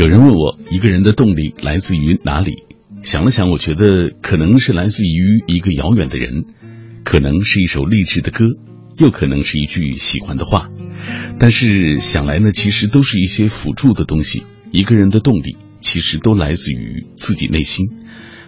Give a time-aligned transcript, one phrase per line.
[0.00, 2.64] 有人问我，一个人的动力来自于哪里？
[3.02, 6.46] 想了想，我觉得可能是来自于一个遥远的人，
[7.04, 8.46] 可能是一首励志的歌，
[8.96, 10.70] 又可能是一句喜欢的话。
[11.38, 14.44] 但是想来呢，其实都是一些辅助的东西。
[14.72, 17.90] 一个人的动力，其实都来自于自己内心。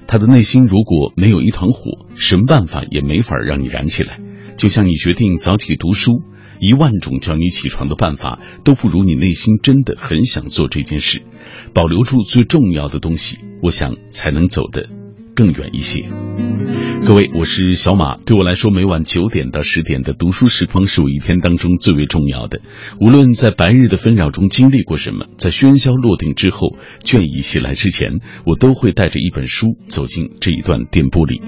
[0.06, 4.18] 他的内心如果没有一团火，什么办法也没法让你燃起来。
[4.56, 6.22] 就像你决定早起读书，
[6.62, 11.24] 一万种叫你起床的办法，都不如你内心真的很想做这件事。
[11.74, 14.88] 保留住最重要的东西，我想才能走得
[15.34, 16.06] 更远一些。
[17.04, 18.14] 各位，我是小马。
[18.16, 22.60] 对我来说，每晚九点到十点的读书时光是我一天当中最为重要的。
[23.00, 31.42] 无论在白日的纷扰中经历过什么，在喧嚣落定之后，倦意袭来之前，我都会带着一本书走进这一段电波里。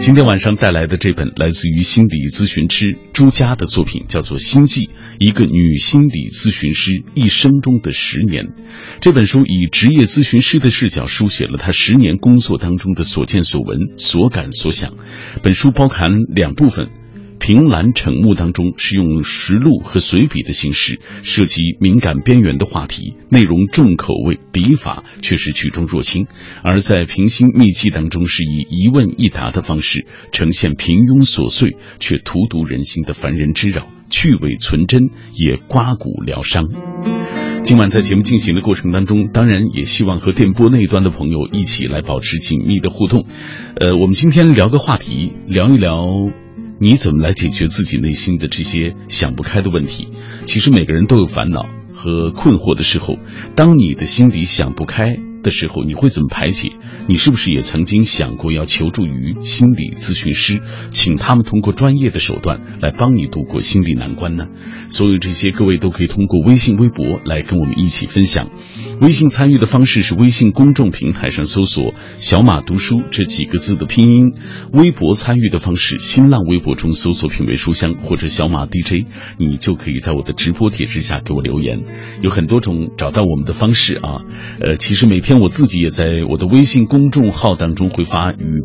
[0.00, 4.86] 今天晚上带来的这本来自于心理咨询师朱佳的作品，叫做《心计》，
[5.18, 8.52] 一个女心理咨询师一生中的十年。
[9.00, 14.94] 这本书以职业咨询师的视角，书写了她十年工作当中的所见所闻、所感所想。
[15.42, 16.88] 本书包含两部分。
[17.46, 26.24] 凭栏惩目当中是用实录和随笔的形式，涉及敏感边缘的话题，内容重口味，笔法却是举重若轻；
[26.62, 36.64] 而在平心秘籍当中，是以一问一答的方式呈现平庸琐碎却荼毒人心的凡人之扰，趣味存真，也刮骨疗伤。
[37.62, 43.26] 今晚在节目进行的过程当中，当然也希望和电波那一端的朋友一起来保持紧密的互动。
[43.78, 46.06] 呃，我们今天聊个话题，聊一聊。
[46.78, 50.08] 你怎么来解决自己内心的这些想不开的问题？
[50.44, 53.16] 其实每个人都有烦恼和困惑的时候，
[53.54, 55.16] 当你的心里想不开。
[55.44, 56.72] 的时候，你会怎么排解？
[57.06, 64.48] 你是不是也曾经想过要求助于心理咨询师，请他们通过专业的手段来帮你度过心理难关呢？
[64.88, 68.50] 所有这些，各位都可以通过微信、微博来跟我们一起分享。
[69.00, 74.28] 微信参与的方式是微信公众平台上搜索“小马读书”这几个字的拼音；
[74.72, 79.06] 微博参与的方式，新浪微博中搜索“品味书香”或者“小马 DJ”，
[79.38, 81.82] 你就可以在我的直播帖之下给我留言。
[82.22, 84.22] 有很多种找到我们的方式啊，
[84.60, 88.62] 呃，其实每我自己也在我的微信公众号当中会发与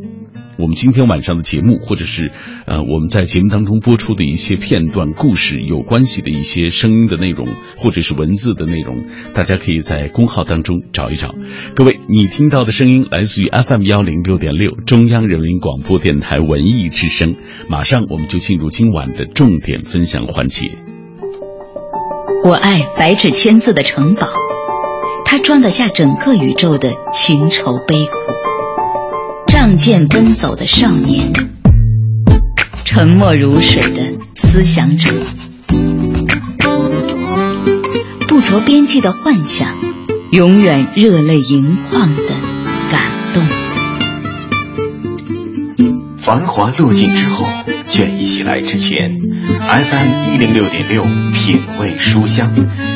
[0.57, 2.31] 我们今天晚上的节目，或者是
[2.65, 7.47] 呃我们在节目当中播出的一些片段故事有关系的一些声音的内容，
[7.77, 11.33] 或者是文字的内容，大家可以在公号当中找一找。
[11.75, 17.35] 各位，你听到的声音来自于 FM 幺零六点六中央人民广播电台文艺之声。
[17.69, 20.77] 马上我们就进入今晚的重点分享环节。
[22.43, 24.48] 我爱白纸千字的城堡。
[25.31, 28.13] 他装得下整个宇宙的情愁悲苦，
[29.45, 31.31] 仗剑奔走的少年，
[32.83, 35.11] 沉默如水的思想者，
[38.27, 39.75] 不着边际的幻想，
[40.31, 42.33] 永远热泪盈眶的
[42.89, 43.03] 感
[43.35, 43.45] 动。
[46.17, 47.45] 繁华落尽之后，
[47.87, 52.51] 倦意袭来之前，FM 一零六点六，品味书香，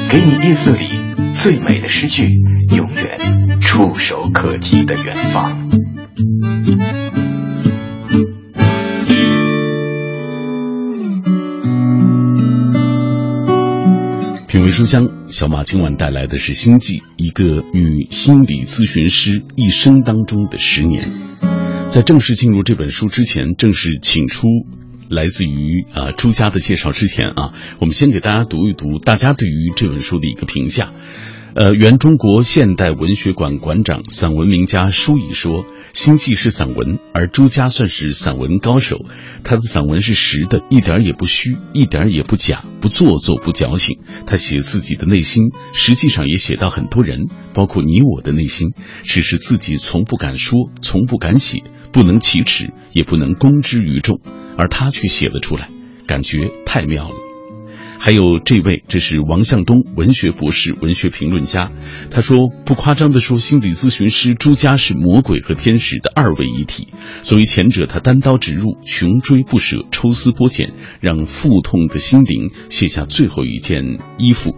[0.09, 1.02] 给你夜色里。
[1.43, 2.39] 最美的诗句，
[2.73, 5.69] 永远触手可及的远方。
[14.47, 17.43] 品味书香，小马今晚带来的是《心计》，一个
[17.73, 21.11] 女心理咨询师一生当中的十年。
[21.85, 24.47] 在正式进入这本书之前，正式请出。
[25.09, 30.91] 来自于啊朱家的介绍之前啊，我们先给大家读一读大家对于这本书的一个评价。
[31.55, 35.51] 呃，原中国现代文学馆馆长、散文名家舒乙说，
[35.93, 38.97] 《心计》是散文，而朱家算是散文高手。
[39.43, 43.99] 他的散文是实的，一点也不虚，一点也不假，不做作，不矫情。
[44.25, 51.61] 他写自己的内心，实际上也写到很多人，包括你我的内心，只是自己从不敢说，从不敢写，
[51.91, 54.19] 不能启齿，也不能公之于众。
[54.57, 55.69] 而他却写了出来，
[56.07, 57.22] 感觉太妙了。
[58.05, 61.71] 还有这位，这是王向东，文学博士、文学评论家。
[62.11, 66.89] 他说：“不夸张的说，心理咨询师朱家是魔鬼和天使的二位一体。
[67.21, 74.53] 作为前者，他单刀直入，穷追不舍，抽丝剥茧，让腹痛的心灵卸下最后一件衣服，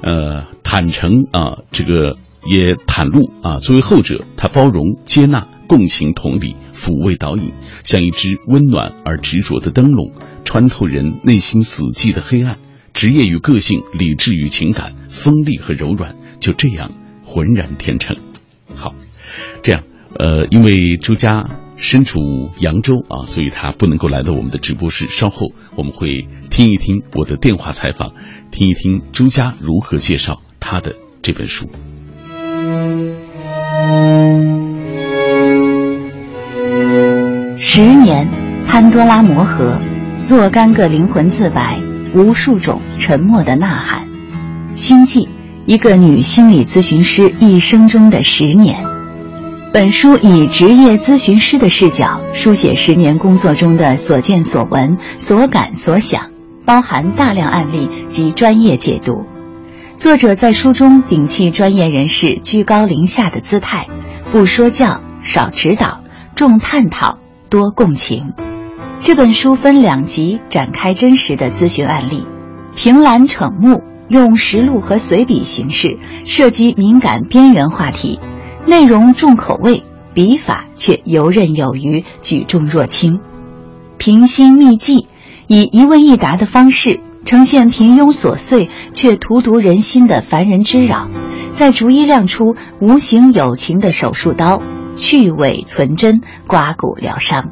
[0.00, 2.16] 呃，坦诚啊，这个
[2.48, 3.58] 也袒露啊。
[3.58, 10.12] 作为后者，他包容、接纳。”共情、同理、抚慰、导引，像一只温暖而执着的灯笼，
[10.44, 12.58] 穿透人内心死寂的黑暗。
[12.94, 16.90] 职业与个性，理智与情感，锋利和柔软，就这样
[17.24, 18.16] 浑然天成。
[18.76, 18.94] 好，
[19.62, 19.82] 这样，
[20.16, 21.44] 呃，因为朱家
[21.76, 22.20] 身处
[22.60, 25.08] 扬州啊，所以他不能够来到我们的直播室。
[25.08, 28.12] 稍后我们会听一听我的电话采访，
[28.52, 31.68] 听一听朱家如何介绍他的这本书。
[37.58, 38.30] 十年，
[38.68, 39.80] 潘多拉魔盒，
[40.28, 41.80] 若干个灵魂自白，
[42.14, 44.08] 无数种沉默的呐喊。
[44.74, 45.28] 星际，
[45.66, 48.84] 一个女心理咨询师一生中的十年。
[49.72, 56.30] 本书以职业咨询师的视角，书写十年工作中的所见所闻、所感所想，
[56.64, 59.26] 包含大量案例及专业解读。
[59.98, 63.88] 作者在书中摒弃专业人士居高临下的姿态，
[64.30, 66.00] 不说教，少指导，
[66.36, 67.18] 重探讨。
[67.50, 68.32] 多共情。
[69.04, 72.26] 这本书分两集展开真实的咨询案例，
[72.74, 78.18] 凭栏惩目，用实录和随笔形式涉及敏感边缘话题，
[78.66, 79.82] 内容重口味，
[80.14, 83.20] 笔法却游刃有余，举重若轻。
[83.98, 85.06] 平心秘技，
[85.48, 91.10] 以一问一答的方式呈现平庸琐碎却荼毒人心的凡人之扰，
[91.50, 94.62] 再逐一亮出无形有情的手术刀。
[94.96, 97.50] 去伪存真，刮骨疗伤。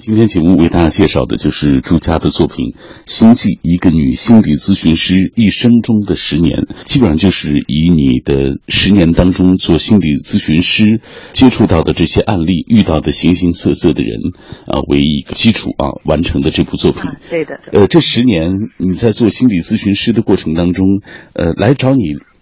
[0.00, 2.68] 今天节目为大家介绍的就是朱家的作品
[3.04, 6.54] 《星际》，一个女心理咨询师一生中的十年，
[6.86, 11.02] 基本上就是以你的十年当中做心理咨询师
[11.34, 14.18] 接触到的这些案例、遇到的形形色色的人
[14.66, 17.02] 啊为一个基础啊完成的这部作品。
[17.28, 17.60] 对的。
[17.74, 20.86] 呃，这十年你在做心理咨询师的过程当中，
[21.34, 22.00] 呃，来找你。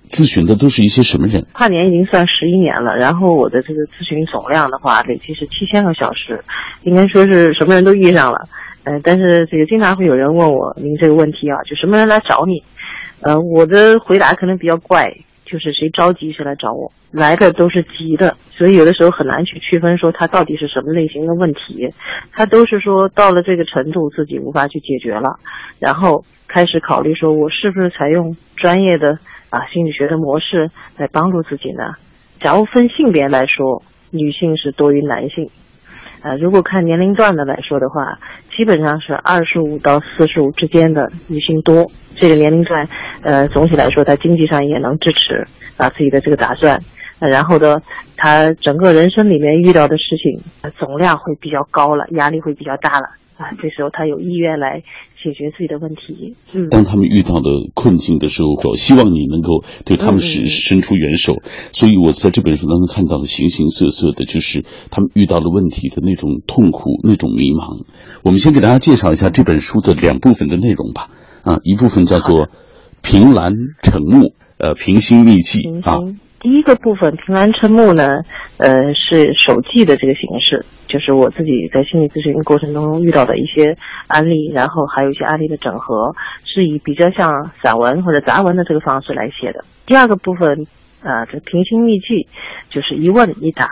[0.08, 1.46] 咨询的都是一些什么人？
[1.52, 6.40] 跨年已经算十一年了，然后我的这个咨询总量的话，累计是七千个小时，
[6.82, 8.40] 应该说是什么人都遇上了。
[8.84, 12.62] 呃，但是这个经常会有人问我您这个问题啊，就什么人来找你？
[13.22, 15.12] 呃，我的回答可能比较怪，
[15.44, 21.88] 就是谁着急谁来找我，来的都是急的，所以有的时候很难去区分说他到底是什么类型的问题，
[22.32, 25.34] 他都是说到了这个程度自己无法去解决了，
[25.80, 29.18] 然后开始考虑说我是不是采用专业的。
[29.50, 30.68] 啊，心理学的模式
[30.98, 31.92] 来帮助自己呢。
[32.40, 35.48] 假如分性别来说，女性是多于男性。
[36.22, 38.16] 呃，如果看年龄段的来说的话，
[38.50, 41.86] 基本上是二十五到四十五之间的女性多。
[42.16, 42.84] 这个年龄段，
[43.22, 45.44] 呃，总体来说，她经济上也能支持
[45.76, 46.78] 啊自己的这个打算。
[47.20, 47.78] 然后呢，
[48.16, 53.06] 她整个人生里面遇到的事情总量会比较高了，压力会比较大了
[53.38, 53.50] 啊。
[53.62, 54.82] 这时候她有意愿来。
[55.22, 56.34] 解决自己的问题。
[56.52, 61.34] 嗯，当他们遇到的困境的时候，我希望你能够对他们是伸出援手。
[61.72, 67.84] 所以我在这本书当中看到的形形色色的，就是他们遇到了问题的那种痛苦、那种迷茫。
[68.22, 71.08] 我们先给大家介绍一下这本书的两部分的内容吧。
[71.42, 72.48] 啊，一部分叫做
[73.02, 76.00] “凭栏成木”，呃，平心秘技啊。
[76.40, 78.20] 第一个部分平安春木呢，
[78.58, 83.76] 呃，是手记的这个形式，就是我自己在心理咨询过程中遇到的一些
[84.06, 86.14] 案例，然后还有一些案例的整合，
[86.44, 89.64] 是以比较像散文或者杂文的这个方式来写的。
[89.84, 90.66] 第二个部分，
[91.02, 92.28] 呃，这平心密记，
[92.70, 93.66] 就是一问一答，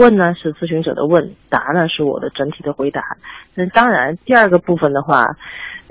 [0.00, 3.02] 问呢是咨询者的问，答呢是我的整体的回答。
[3.54, 5.22] 那当然，第二个部分的话。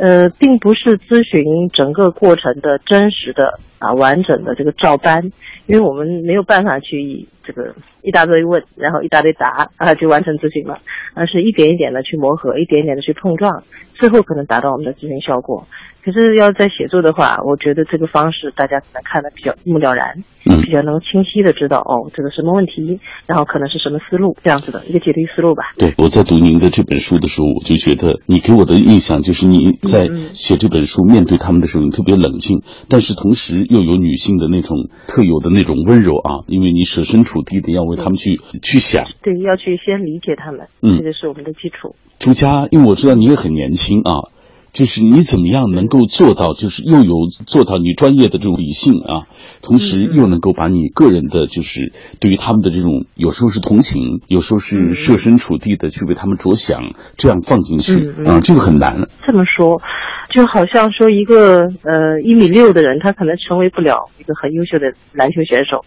[0.01, 5.21] 呃，并不是咨询整个过程的真实的啊完整的这个照搬，
[5.67, 10.77] 因为我们没有办法去以这个一大堆问，然后一大堆答啊就完成咨询了，
[11.15, 15.61] 而是一点一点的去磨合，一点一点的去碰撞，最后可能达到我们的咨询效果。
[16.01, 20.15] 可是要在写作的话，我觉得这个方式大家可能看的比较一目了然，
[20.49, 25.63] 嗯，比较能清晰的知道哦这个什么问题，然后可能是什么思路这样子的一个解题思路吧。
[25.77, 41.95] 对，我在读您的这本书的时候，我就觉得你给我的印象就是你在写这本书面对他们的时候，你特别冷静，但是同时又有女性的那种特有的那种温柔啊，因为你设身处地的要为他们去去想，对，要去先理解他们，嗯，这个是我们的基础。
[42.19, 44.29] 朱佳，因为我知道你也很年轻啊。
[44.71, 49.25] 就是你怎么样能够做到，就是又有做到你专业的这种理性啊，
[49.61, 56.81] 同时又能够把你个人的，就是对于他们的这种，有时候是同情，有时候是设身处地的去为他们着想，
[57.17, 59.07] 这样放进去啊，这个很难。
[59.25, 59.81] 这么说，
[60.29, 65.81] 就好像说一个呃一米六的人，他可能成为不了一个很优秀的篮球选手，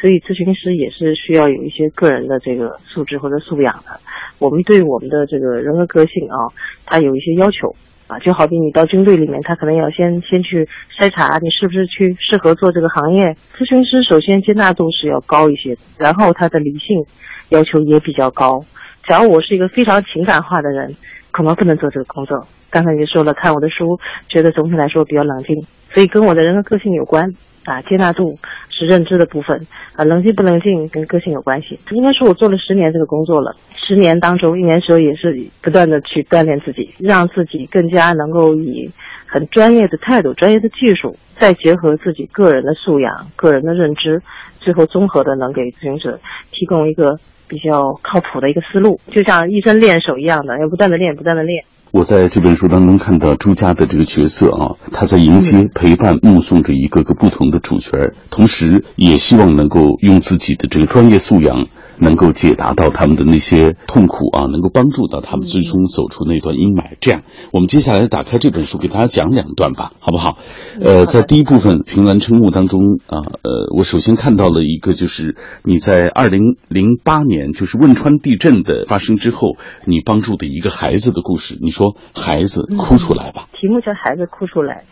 [0.00, 4.00] 所以咨询师也是需要有一些个人的这个素质或者素养的。
[4.40, 6.50] 我们对我们的这个人格个性啊，
[6.84, 7.74] 他有一些要求。
[8.06, 10.64] 啊，就好比你到军队里面，他可能要先先去
[10.98, 13.32] 筛查你是不是去适合做这个行业。
[13.54, 17.02] 咨询师首先接纳度是要高一些，然后他的理性
[17.48, 18.60] 要求也比较高。
[19.04, 20.94] 假如我是一个非常情感化的人，
[21.30, 22.38] 可能不能做这个工作。
[22.70, 27.30] 刚才你说了，看我的书，觉得总体来说比较冷静，所以跟我的人格个性有关。
[27.64, 28.34] 啊，接纳度
[28.68, 29.58] 是认知的部分
[29.96, 31.78] 啊，冷静不冷静跟个性有关系。
[31.92, 38.90] 应该说，我做了十年这个工作了，十年当中，一年时候也是不断的去锻炼自己，让自己更加能够以
[39.26, 44.20] 很专业的态度、专业的技术，再结合自己个人的素养、个人的认知，
[44.58, 46.18] 最后综合的能给咨询者
[46.50, 47.16] 提供一个
[47.48, 51.64] 比较靠谱的一个思路，就像医生练手一样的，要不断的练，不断的练。
[51.94, 61.68] 我在这本书当中看到朱家的这个角色啊，他在迎接、陪伴、目送着一个个不同的主角，同时也希望能够用自己的这个专业素养。
[61.98, 66.96] 能够解答到他们的那些痛苦啊，能够帮助到他们最终走出那段阴霾。
[67.00, 67.22] 这样，
[67.52, 70.38] 我们接下来打开这本书，给大家讲两段吧，好不好？
[70.80, 81.58] 呃，在第一部分《凭栏称目》当中啊，呃，我首先看到了一个，就是你在二零零八年，就是汶川地震的发生之后，你帮助的一个孩子的故事。
[81.60, 83.46] 你说孩子哭出来吧？
[83.52, 84.84] 题目叫“孩子哭出来”。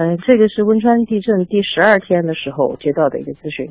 [0.00, 3.68] 嗯，这个是汶川地震第十二天的时候接到的一个咨询。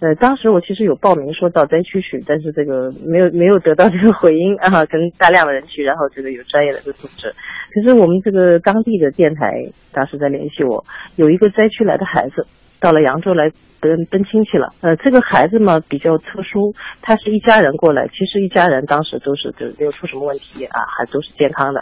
[0.00, 7.32] 呃，当时我其实有报名说到灾区去，但是这个没有没有得到这个回音啊，跟大量的人去，然后这个有专业的这个组织。
[7.72, 9.54] 可是我们这个当地的电台
[9.90, 10.84] 当时在联系我，
[11.16, 12.46] 有一个灾区来的孩子
[12.80, 14.68] 到了扬州来奔奔亲戚了。
[14.80, 16.72] 呃，这个孩子嘛比较特殊，
[17.02, 21.80] 他是一家人过来，其实一家人当时都是就没有出什么问题啊，还都是健康的。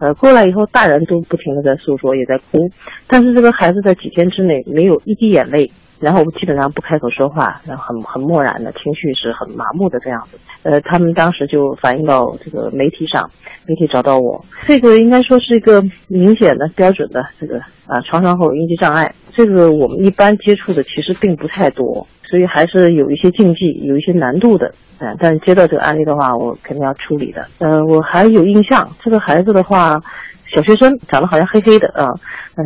[0.00, 2.68] 呃，过来以后大人都不停的在诉说，也在哭，
[3.06, 5.70] 但是这个孩子在几天之内没有一滴眼泪。
[6.00, 10.38] 然后我基本上不开口说话，然后很很漠然的情绪是很麻木的这样子。
[10.62, 13.28] 呃，他们当时就反映到这个媒体上，
[13.68, 19.12] 媒体找到我，这个应该说是一个明显的标准的这个啊创伤后应激障碍。
[19.30, 24.72] 这个我们一般接触的其实并不太多，所以还是有一些禁忌，有一些难度的。
[25.00, 27.46] 嗯，但是接到这个案例的话，我肯定要处理的。
[27.58, 30.00] 呃，我还有印象，这个孩子的话。
[30.52, 32.10] 小学生长得好像黑黑的啊，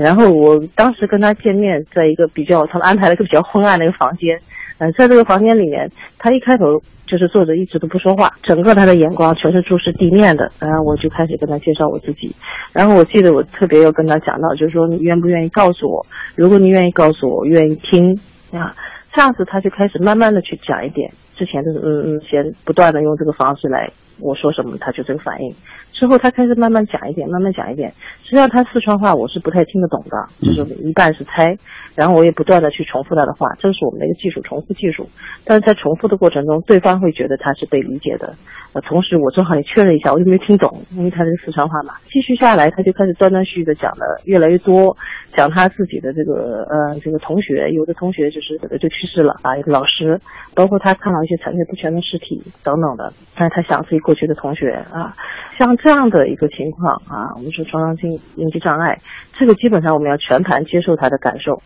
[0.00, 4.34] 然后我当时跟他见面，在一个比较，他们安排了一个比较昏暗的一个房间，
[4.78, 12.34] 嗯，在这个房间里面，他一开头就是坐着，一直都不说话，整个他的眼光全是注视地面的，然后我就开始跟他介绍我自己，
[12.72, 18.18] 然后我记得我特别要跟他讲到，就是说你愿不愿意告诉我，如果你愿意告诉我，愿意听
[18.52, 18.74] 啊，
[19.12, 23.86] 这样子他就开始慢慢的去讲一点，之前就是嗯嗯，先不断的用这个方式来
[24.20, 25.54] 我说什么他就这个反应。
[25.94, 27.88] 之后他开始慢慢讲一点，慢慢讲一点。
[28.22, 31.54] 实际上他四川话我是不太听得懂的，就是一半是猜，
[31.94, 35.06] 然后我也不断的去重复他的话，这是我们的一个技术，重复技术。
[35.46, 38.34] 但是在重复的过程中，对方会觉得他是被理解的。
[38.74, 41.94] 呃，同时我正好也确认一下，我有没有听懂，因为他是四川话嘛。
[42.10, 44.96] 继续下来，他就开始断断续续的讲的越来越多，
[45.32, 50.18] 讲他自己的这个呃这个同学，有的同学就是就去世了啊，一个老师，
[50.56, 55.14] 包括他看到一些残缺不全的尸体等等的，但是他想自己过去的同学啊，
[55.56, 55.76] 像。
[55.84, 58.96] 这样的一个情况啊，我们说创伤性应激障碍，
[59.34, 61.60] 这个基本上我们要全盘接受他的感受。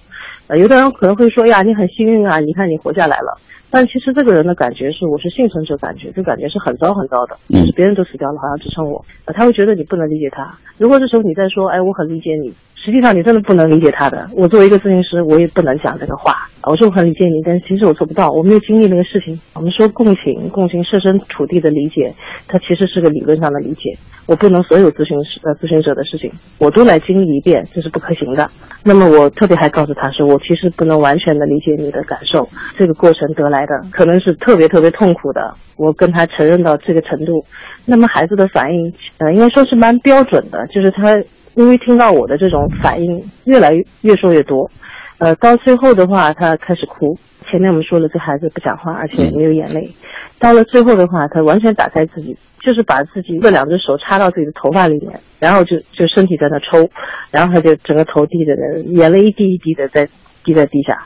[0.49, 3.39] 呃，有的人可能会说呀，你很幸运啊，你看你活下来了。
[3.71, 7.37] 但其实这个人的感觉是，我是幸存者感觉，这感觉是很糟很糟的。
[7.49, 10.49] 就是别人都死掉了，好像只剩我，他会觉得你不能理解他。
[10.79, 12.53] 如果这时候你在说，哎，我很理解你。
[12.81, 14.25] 实际上你真的不能理解他的。
[14.37, 16.33] 我作为一个咨询师，我也不能讲这个话。
[16.63, 19.39] 我说我很理解你，但是其实我做不到，我没有经历那个事情。
[19.57, 22.15] 我们说共情，共情设身处地的理解，
[22.47, 23.91] 它其实是个理论上的理解。
[24.29, 28.47] 我不能所有咨询师呃咨询者的事情我都来经历一遍，这是不可行的。
[28.85, 32.47] 那么我特别还告诉他说，我其实不能完全的理解你的感受，
[32.77, 35.55] 这个过程得来的可能是特别特别痛苦的。
[35.77, 37.45] 我跟他承认到这个程度，
[37.87, 41.15] 那么孩子的反应呃应该说是蛮标准的，就是他。
[41.55, 43.73] 因为听到我的这种反应越来
[44.03, 44.71] 越说越多，
[45.19, 47.19] 呃，到最后的话，他开始哭。
[47.43, 49.91] 前面我们说了，这孩子不讲话，而且没有眼泪。
[50.39, 56.89] 到了最后的话，他完全打开自己，就是把自己这两只手插到自己的头发里面，然后就就身体在那抽，
[57.33, 60.07] 然后他就整个头低着呢，眼泪一滴一滴的在
[60.45, 60.97] 滴在地下。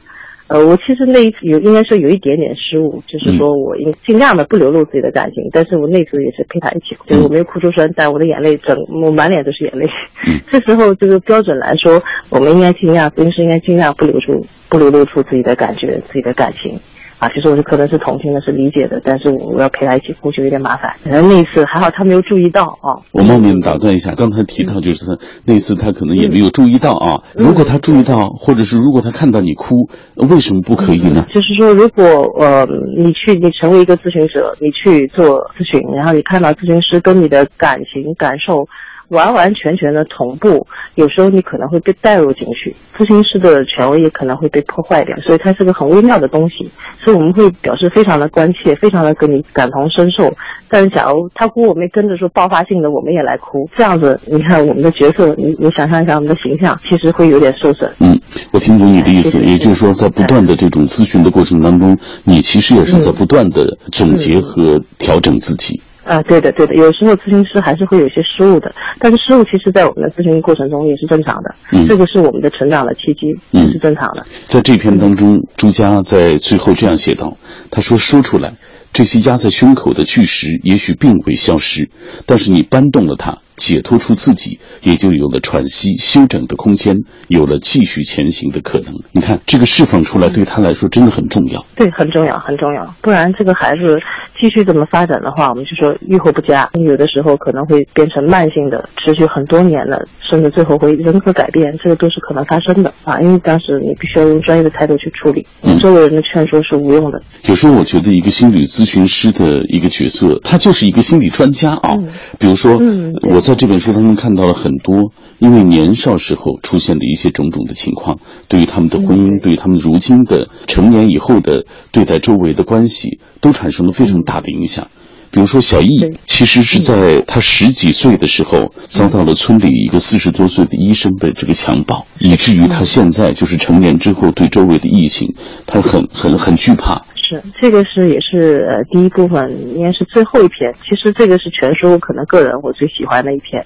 [0.52, 9.86] 呃，我其实那一次有应该说有一点点失误，就是说我应尽量的不流露自己的感情，但是我那次也是陪他一起，就是我没有哭出声，但我的眼泪整我满脸都是眼泪。
[10.52, 16.78] 这时候这个标准来说，我们应该尽量，平时应该尽量不流出不流露出自己的感觉，自己的感情。
[17.22, 20.92] 啊，其实我是可能是同情的，是理解的，但是我要陪他一起哭就有点麻烦。
[21.04, 22.98] 然后那一次还好他没有注意到啊。
[23.12, 27.22] 我冒昧打断一下，刚才提到就是他那次他可能也没有注意到啊。
[27.36, 31.24] 如果他注意到，或者是如果他看到你哭，为什么不可以呢？
[31.28, 32.02] 就是说，如果
[32.40, 35.24] 呃你去你成为一个咨询者，你去做
[35.54, 38.66] 咨询，然后你看到咨询师跟你的感情感受。
[39.12, 50.32] 完完全全的同步，有时候你可能会被带入进去，咨询师的权威也可能会被破坏掉，所以它是个很微妙的东西，所以我们会表示非常的关切，非常的跟你感同身受。
[50.68, 57.92] 但是假如他哭，我们跟着说爆发性的，我们也来哭，这样子，你看我们的角色，你你想象一下我们的形象，其实会有点受损。
[58.00, 58.18] 嗯，
[58.50, 65.82] 我听懂你的意思，也就是说，在不断的这种咨询的过程当中，你其实也是在不断的总结和调整自己。
[66.04, 74.24] 啊，对的，对的，有时候咨询师还是会有些失误的，但是失误其实，在我们的咨询过程中也是正常的，嗯这个是我们的成长的契机，也是正常的。
[74.42, 77.36] 在这篇当中，朱家在最后这样写道
[77.70, 78.52] ：“他说，说出来，
[78.92, 81.88] 这些压在胸口的巨石也许并未消失，
[82.26, 88.92] 但是你搬动了它，解脱出自己，也就有了喘息、休整的空间，有了继续前行的可能。
[89.12, 91.64] 你看，这个释放出来对他来说真的很重要。
[91.76, 92.94] 对，很重要，很重要。
[93.00, 94.00] 不然这个孩子
[94.36, 103.20] 继续这么发展的话，我们就说愈后不佳，有的时候可能会变成慢性的，持续很多年的，甚至最后会人格改变，这个都是可能发生的啊。
[103.20, 107.22] 因为当时你必须要用专业的态度去处理，嗯周围人的劝说是无用的。
[107.44, 111.94] 有时候我觉得一个心理咨询师的一个角色，他就是一个心理专家啊。
[111.94, 118.18] 嗯比如说，嗯我在这本书当中看到了很多因为年少时候出现的一些种种的情况，
[118.48, 124.88] 对于他们的婚姻，嗯对于他们如今的成年以后的对待周围的关系，都产生了非常大的影响。
[125.30, 125.88] 比如说，小易
[126.26, 135.34] 其实是在他十几岁的时候遭到了村里一个四十多岁的医生的这个强暴，以至于他现在就是成年之后对周围的异性，
[135.66, 137.06] 他很很很惧怕。
[137.54, 140.72] 这个是也是呃第一部分，应该是最后一篇。
[140.82, 143.64] 其实这个是全书可能个人我最喜欢的一篇，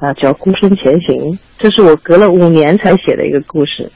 [0.00, 1.16] 啊、叫《孤身前行》，
[1.58, 3.90] 这是我隔了五年才写的一个故事。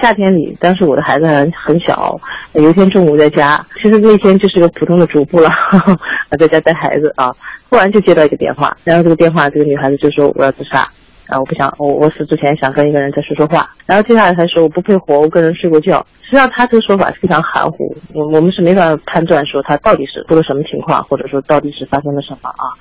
[0.00, 2.16] 夏天里，当时我的孩子还很小，
[2.54, 5.50] 有一天中午在家，其实那天就是个普通的主妇了，
[6.38, 7.32] 在家带孩子啊，
[7.68, 10.88] 忽然就接到一个电话，然后这个电话这个女孩子就说我要自杀，
[11.28, 13.68] 啊，我不想，我我死之前想跟一个人再说说话。
[13.86, 16.04] 然后接下来他说我不配活，我跟人睡过觉。
[16.22, 22.72] 实际上他这个说法是非常含糊，我我们是没法判断说他到底是出了什么情况，或者说到底是发生了什么啊。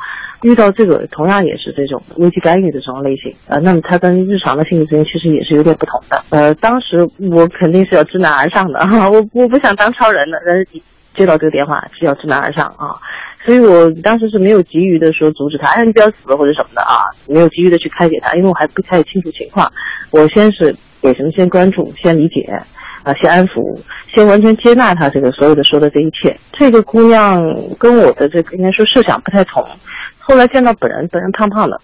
[0.43, 6.23] 遇到这个同样也是这种危机干预的这种类型，呃，那么他跟日常的心理咨询其实也是有点不同的。
[6.29, 8.79] 呃，当时我肯定是要知难而上的，
[9.11, 10.81] 我我不想当超人的，但是你
[11.17, 12.95] 接到这个电话是要知难而上啊。
[13.43, 19.71] 所以我当时是没有急于的说阻止他，哎，你不要死了或者什么的啊，没有急于的去开解他，因为我还不太清楚情况。
[20.11, 22.41] 我先是给什么先关注，先理解，
[23.03, 26.35] 啊，先安抚，先完全接纳他这个所有的说的这一切。
[26.53, 27.41] 这个姑娘
[27.79, 29.65] 跟我的这个应该说设想不太同，
[30.19, 31.79] 后来见到本人，本人胖胖的。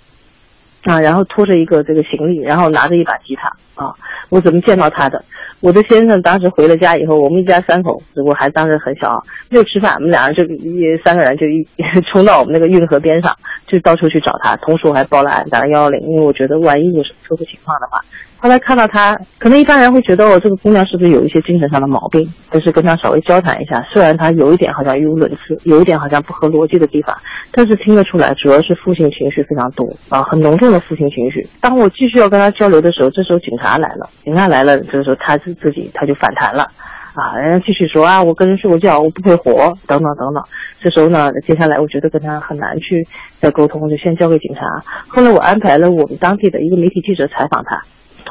[0.83, 3.47] 啊，然后拖着一个这个行李，然后拿着一把吉他
[3.81, 3.93] 啊，
[4.29, 5.23] 我怎么见到他的？
[5.61, 9.17] 我的先生当时回了家以后，我们一家三口，我还当时很小，
[9.49, 11.65] 没有吃饭，我们俩人就一三个人就一
[12.11, 13.33] 冲到我们那个运河边上，
[13.65, 14.57] 就到处去找他。
[14.57, 17.99] 同时我还报了案，打了幺幺零，因为我觉得万一有什么特殊情况的话。
[18.43, 22.27] 后来看到他，可能一般人会觉得哦，这个姑娘是不是有一些精神上的毛病？
[22.51, 27.15] 但是跟她稍微交谈一下，虽然她有一点好像语无伦次，有一点好像不合逻辑的地方，
[27.53, 31.41] 但是听得出来，主要是负性情绪非常多啊，很浓重的负性情绪。
[31.61, 36.67] 当我继续要跟她交流的时候，这时候警察来了，警察来了，这个时候他自自己他就反弹了。
[37.15, 39.53] 啊，人家继续说啊，我跟人睡过觉，我不配活，
[39.87, 40.43] 等等等等。
[40.79, 43.07] 这时候呢，接下来我觉得跟他很难去
[43.39, 44.65] 再沟通，就先交给警察。
[45.07, 47.79] 后来我安排了我们当地的一个媒体记者采访他，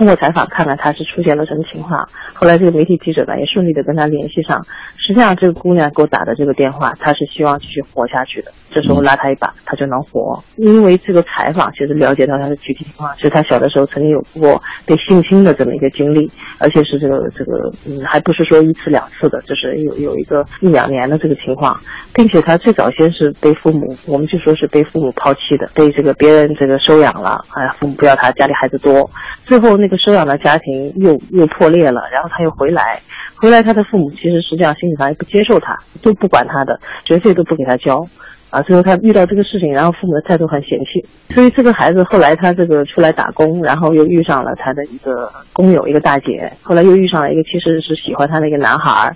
[0.03, 2.05] 通过采访看看他是出现了什么情况。
[2.35, 4.61] 后来这个媒体记者呢也顺利的跟他联系上。
[4.99, 8.51] 实际上这个姑娘给我打的这个电话，她是希望继续活下去的。
[8.69, 10.43] 这时候拉她一把，她就能活。
[10.57, 21.79] 因为这个采访其实了解到她的具体情况，是她小的时候曾经有过被性侵的这么一个经历，而且是这个这个嗯，还不是说一次两次的，就是有有一个一两年的这个情况，
[22.13, 29.11] 并且她最早先是被父母，我们就说是被父母抛弃的，被这个别人这个收养了，哎，父母不要她，家里孩子多，
[29.45, 33.01] 最后那收养的家庭又又破裂了，然后他又回来，
[33.37, 38.07] 回来他的父母其实实际上心理上也不接受他，都不管他的，学费都不给他交。
[38.51, 41.03] 啊，最后他遇到这个事情，然后父母的态度很嫌弃，
[41.35, 49.11] 所以这个孩子后来他这个出来打工，然后又遇上了他的一个工友，一个大姐，后来又遇上了一个其实是喜欢他的一个男孩，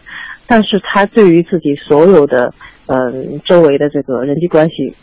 [0.46, 2.50] 但是他对于自己所有的
[2.86, 4.94] 嗯周围的这个人际关系，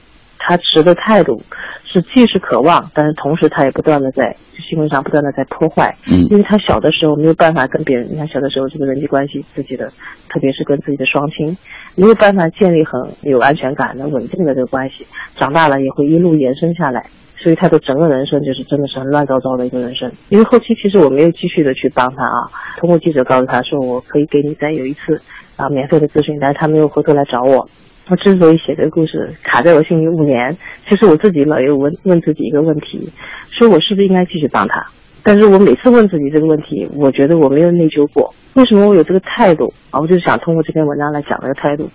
[0.45, 1.41] 他持的态度
[1.85, 9.89] 是既是渴望，但是同时他也不断的在行为上不断的在破坏，嗯因为他小的时候没有办法跟别人，你看小的时候这个人际关系，自己的，
[10.27, 11.55] 特别是跟自己的双亲，
[11.95, 17.01] 没有办法建立很有安全感的稳定的这个关系，长大了也会一路延伸下来，
[17.35, 20.11] 所以他的整个人生就是真的是很乱糟糟的一个人生。
[20.29, 22.43] 因为后期其实我没有继续的去帮他啊，
[22.77, 25.21] 通过记者告诉他说我可以给你再有一次
[25.55, 27.65] 啊免费的咨询，但是他没有回头来找我。
[28.09, 33.09] 我之所以写这个故事卡在我心里五年，其实我自己老有问问自己一个问题，
[33.49, 34.85] 说我是不是应该继续帮他？
[35.25, 38.29] 但是我每次问自己这个问题，我觉得我没有内疚过。
[38.55, 39.99] 为什么我有这个态度啊？
[40.01, 41.89] 我就是想通过这篇文章来讲这个态度。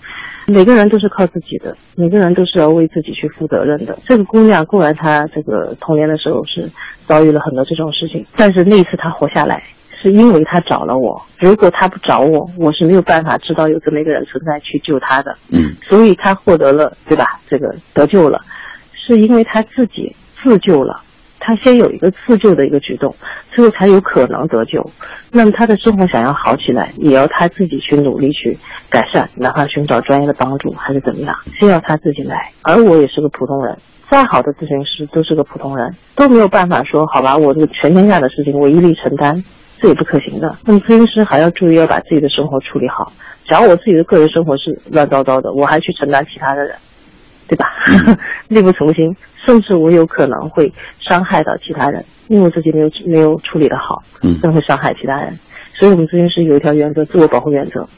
[0.47, 3.99] 每个人都是靠自己的，每个人都是要为自己去负责任的。
[4.03, 6.67] 这个姑娘固然她这个童年的时候是
[7.05, 9.63] 遭遇了很多这种事情，但是那一次她活下来，
[10.01, 11.21] 是因为他找了我。
[11.39, 15.35] 如果他不找我，我是没有办法知道有这么一个人存在去救他的。
[15.51, 17.41] 嗯，所以他获得了，对吧？
[17.49, 18.39] 这个得救了，
[18.93, 21.01] 是因为他自己自救了。
[21.41, 23.15] 他先有一个自救的一个举动，
[23.49, 24.85] 最后才有可能得救。
[25.31, 28.59] 那么他的生活想要好起来，也要他自己去努力去
[28.91, 32.51] 改善，哪怕寻找专业的帮助还是怎么样，先要他自己来。
[32.63, 39.43] 而我也是个普通人，再好的咨询师都是个普通人，都没有办法说好吧，我这个全天下的事情我一力承担，
[39.81, 40.55] 这也不可行的。
[40.67, 43.13] 那么咨询师还要注意要把自己的生活处理好。
[43.47, 46.75] 假如我自己的个人生活是乱糟糟的，我还去承担其他的人。
[47.49, 47.65] 对吧？
[48.49, 55.33] 力不从心，甚至我有可能会伤害到其他人，因为我自己没有没有处理的好，嗯，会伤害其他人。
[55.73, 57.89] 所以我们咨询师有一条原则，自我保护原则，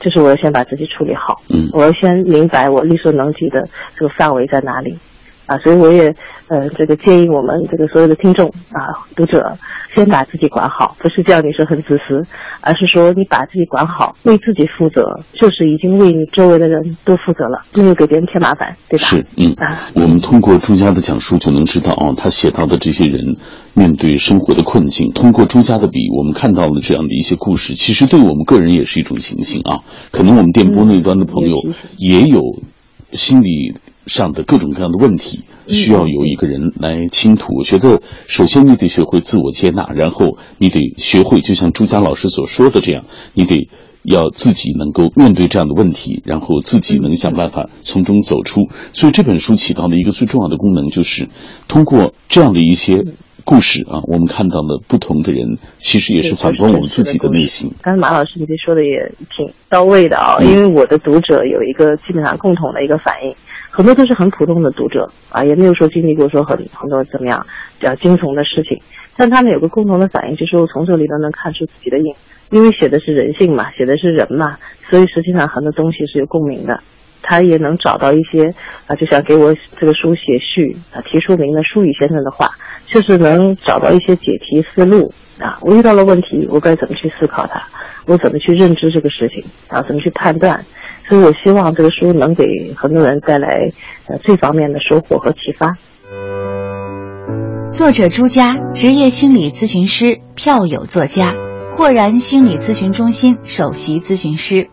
[0.00, 3.62] 就是我要先把自己处理好，嗯，我要先明白我力所能及的
[3.94, 4.98] 这个范围在哪里。
[5.46, 6.12] 啊，所以我也，
[6.48, 9.56] 呃，这个建议我们这个所有的听众啊、读者，
[9.94, 12.20] 先把自己管好，不是叫你说很自私，
[12.60, 19.06] 而是说你把自己管好，为自己负责，就是已经为你周围的人都负责了，没有给别人添麻烦，对吧？
[19.06, 23.36] 是，嗯，啊，我们通过朱家的讲述就能知道哦，他写到的这些人
[23.74, 29.78] 面对生活的困境，通过朱家的笔，我们看到了这样的一些故事，其实对我们个人也是一种警醒啊。
[30.10, 31.56] 可能我们电波那端的朋友
[31.96, 32.40] 也有
[33.12, 33.74] 心理。
[34.06, 37.54] 上的各种各样的问题，需要有一个人来倾吐。
[37.56, 43.68] 我觉得，首先你得学会自我接纳，然后你得学会，就像朱佳老师所说的这样，你得
[44.04, 48.68] 要自己能够面对这样的问题，然后自己能想办法从中走出。
[48.92, 51.28] 所以这本书起到的一个最重要的功能，就是
[51.66, 53.04] 通过这样的一些
[53.44, 57.72] 故事啊，我们看到了不同的人，其实也是反观我们自己的内心。
[57.82, 63.34] 刚才马老师你说的也挺到位的啊，因为我的读者有一个基本上共同的一个反应。
[63.76, 67.44] 很多都是很普通的读者啊，也没有说经历过说很很多怎么样
[67.78, 68.80] 比较惊悚的事情，
[69.18, 72.14] 但他们有个共同的反应，就是我从这里都能看出自己的影，
[72.50, 74.56] 因为写的是人性嘛，写的是人嘛，
[74.88, 76.80] 所以实际上很多东西是有共鸣的。
[77.22, 78.48] 他也能找到一些
[78.86, 82.48] 啊，就像给我这个书写序啊，提出名的舒宇先生的话，
[82.86, 85.58] 就是能找到一些解题思路啊。
[85.60, 87.60] 我遇到了问题，我该怎么去思考它？
[88.06, 89.82] 我怎么去认知这个事情啊？
[89.82, 90.64] 怎么去判断？
[91.08, 93.68] 所以我希望这个书能给很多人带来
[94.08, 95.72] 呃这方面的收获和启发。
[97.70, 101.34] 作者朱佳，职业心理咨询师，票友作家，
[101.72, 104.68] 豁然心理咨询中心首席咨询师，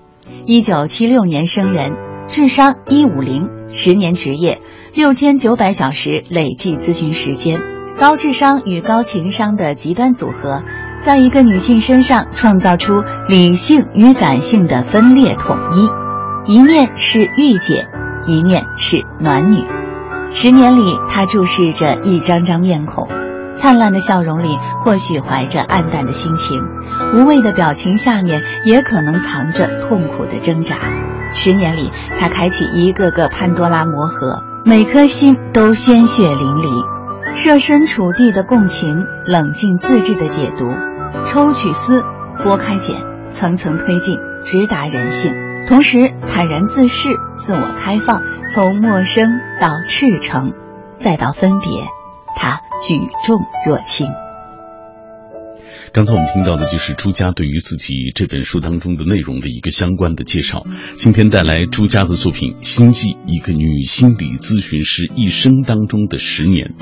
[0.46, 1.93] 一九七六年生人，
[2.28, 4.62] 智商一五零，十年职业，
[4.93, 7.60] 六千九百小时累计咨询时间，
[8.00, 10.62] 高智商与高情商的极端组合，
[11.02, 16.03] 在一个女性身上创造出理性与感性的分裂统一。
[16.45, 17.88] 一面是御姐，
[18.27, 19.65] 一面是暖女。
[20.29, 23.08] 十年里，她注视着一张张面孔，
[23.56, 26.62] 灿烂的笑容里或许怀着暗淡的心情，
[27.13, 30.75] 无畏的表情下面也可能藏着痛苦的挣扎。
[31.32, 36.86] 十年里，她开启一个个潘多拉魔盒，每颗心都鲜血淋漓，
[37.34, 40.67] 设身处地的共情，冷静自制的解读，
[41.23, 42.03] 抽取丝，
[42.43, 45.32] 剥开茧，层层推进，直达人性。
[45.65, 48.21] 同时坦然自适，自我开放，
[48.54, 49.30] 从陌生
[49.62, 50.52] 到赤诚，
[50.99, 51.69] 再到分别，
[52.36, 54.08] 他举重若轻。
[55.93, 60.63] 刚才我们听到的就是朱家对于自己这本书当中的内容的一个相关的介绍。
[60.95, 66.73] 今天带来朱家的作品《心计》，一个女心理咨询师一生当中的十年。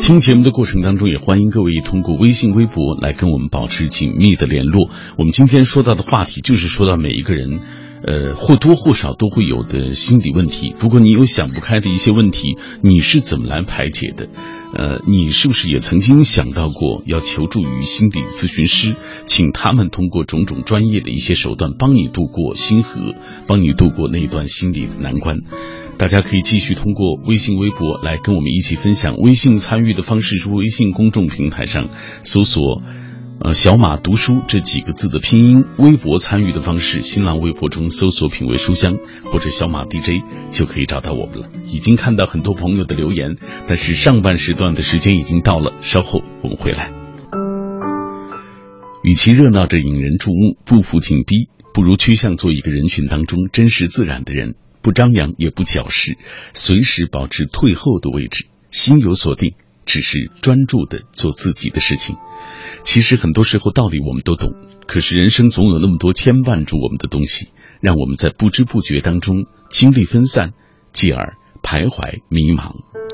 [0.00, 4.88] 听节目的过程当中，也欢迎各位通过微信、微博来跟我们保持紧密的联络。
[5.18, 7.60] 我们今天说到的话题，就是说到每一个人。
[8.02, 10.74] 呃，或多或少都会有的心理问题。
[10.78, 14.28] 如果你有想不开的一些问题，你是怎么来排解的？
[14.72, 18.94] 呃，你是不是也曾经想到过要求助于心理咨询师，
[19.26, 23.14] 请他们通过种种专业的一些手段帮你度过心河，
[23.46, 25.40] 帮你度过那段心理的难关？
[25.98, 29.16] 大家可以继续通过微信、微博来跟我们一起分享。
[29.18, 31.88] 微信参与的方式是微信公众平台上
[32.22, 32.80] 搜索。
[33.42, 38.98] 呃，小马读书这几个字的拼音，微博参与的方式，新浪微博中搜索“品味书香”
[39.32, 41.48] 或者“小马 DJ” 就可以找到我们了。
[41.66, 46.90] 已经看到很多朋友的留言，但是上半时段的时间已经到了，稍后我们回来。
[49.02, 54.54] 与其热闹着引人注目、步步紧逼，不如趋向做一个人群当中真实自然的人。
[54.82, 56.18] 不张扬也不矫饰，
[56.52, 59.54] 随时保持退后的位置，心有所定，
[59.90, 62.14] 只是专注的做自己的事情。
[62.84, 64.54] 其实很多时候道理我们都懂，
[64.86, 67.48] 可是人生总有那么多牵绊住我们的东西，
[67.80, 70.52] 让我们在不知不觉当中精力分散，
[70.92, 73.09] 继而徘徊迷茫。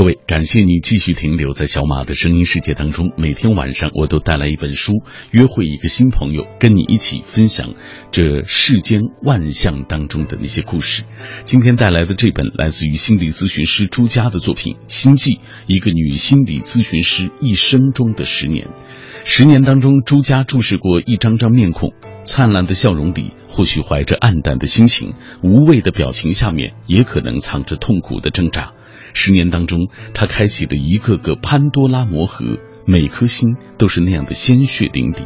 [0.00, 3.12] 各位，感谢你继续停留在小马的声音世界当中。
[3.18, 7.74] 每天晚上，我都带来一本书，约会一个新朋友，跟你一起分享
[8.10, 11.02] 这世间万象当中的那些故事。
[11.44, 15.32] 今天带来的这本来自于心理咨询师朱佳的作品《心计》，
[15.66, 18.68] 一个女心理咨询师一生中的十年。
[19.24, 21.92] 十年当中，朱佳注视过一张张面孔，
[22.24, 28.72] 灿烂的笑容里或许怀着暗淡的心情，无畏的表情下面也可能藏着痛苦的挣扎。
[29.14, 35.22] 十年当中，他开启了一个个潘多拉魔盒，每颗心都是那样的鲜血淋漓。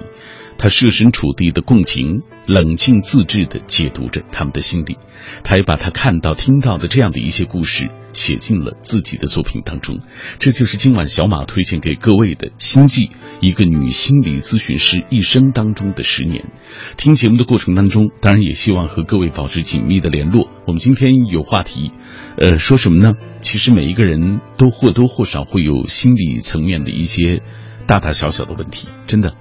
[0.56, 4.96] 他设身处地的共情，冷静自制的解读着他们的心理。
[5.42, 10.00] 他也把他看到、听到的这样的一些故事写进了自己的作品当中。
[10.38, 16.50] 这就是今晚小马推荐给各位的心悸，一个女心理咨询师一生当中的十年。
[16.96, 20.48] 听节目的过程当中，当然也希望和各位保持紧密的联络。
[20.66, 21.90] 我们今天有话题，
[22.38, 23.12] 呃，说什么呢？
[23.42, 27.42] 其实每一个人都或多或少会有心理层面的一些。
[27.86, 29.34] 大大小小的问题，真的，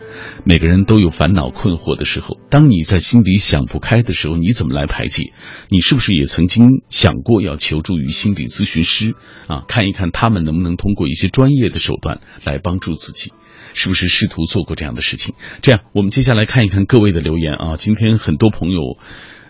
[0.43, 2.38] 每个人都有烦恼困惑的时候。
[2.49, 5.34] 当你在心里想不开的时候，你怎么来排解？
[5.69, 9.15] 你是不是也曾经想过要求助于心理咨询师
[9.47, 9.63] 啊？
[9.67, 13.32] 看一看他们能不能通过一些专业的手段来帮助自己？
[13.73, 15.36] 是不是试图做过这样的事情？
[15.62, 17.75] 这样，我们接下来看一看各位的留言啊。
[17.77, 18.97] 今天很多朋友。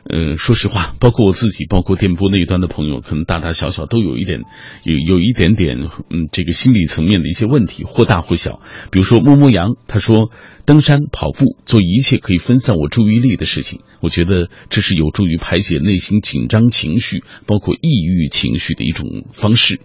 [0.09, 4.41] 呃，说实话，包括我自己，包括电波那一端的朋友，可能大大小小都有一点，
[4.83, 5.77] 有有一点点，
[6.09, 8.59] 嗯，这个心理层面的一些问题，或大或小。
[8.91, 10.29] 比如说，摸摸羊，他说，
[10.65, 19.81] 登山、跑步，做一切可以分散我注意力的事情，我觉得这是有助于排解内心紧张情绪，包括抑郁情绪的一种方式。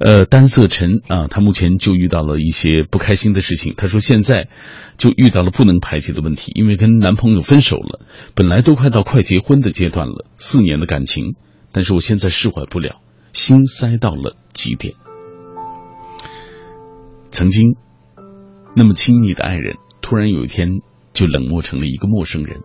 [0.00, 3.74] 呃，单色尘啊，他目前就遇到了一些不开心的事情。
[3.76, 4.48] 他说现在
[4.96, 8.00] 就遇到了不能排解的问题，因为跟男朋友分手了，
[8.34, 11.36] 本来都快到快结婚的阶段了，四年的感情，
[11.70, 13.00] 但是我现在释怀不了，
[13.32, 14.94] 心塞到了极点。
[17.30, 17.76] 曾经
[18.74, 19.76] 那么亲密的爱人，
[20.10, 20.80] 突然有一天
[21.12, 22.62] 就冷漠成了一个陌生人，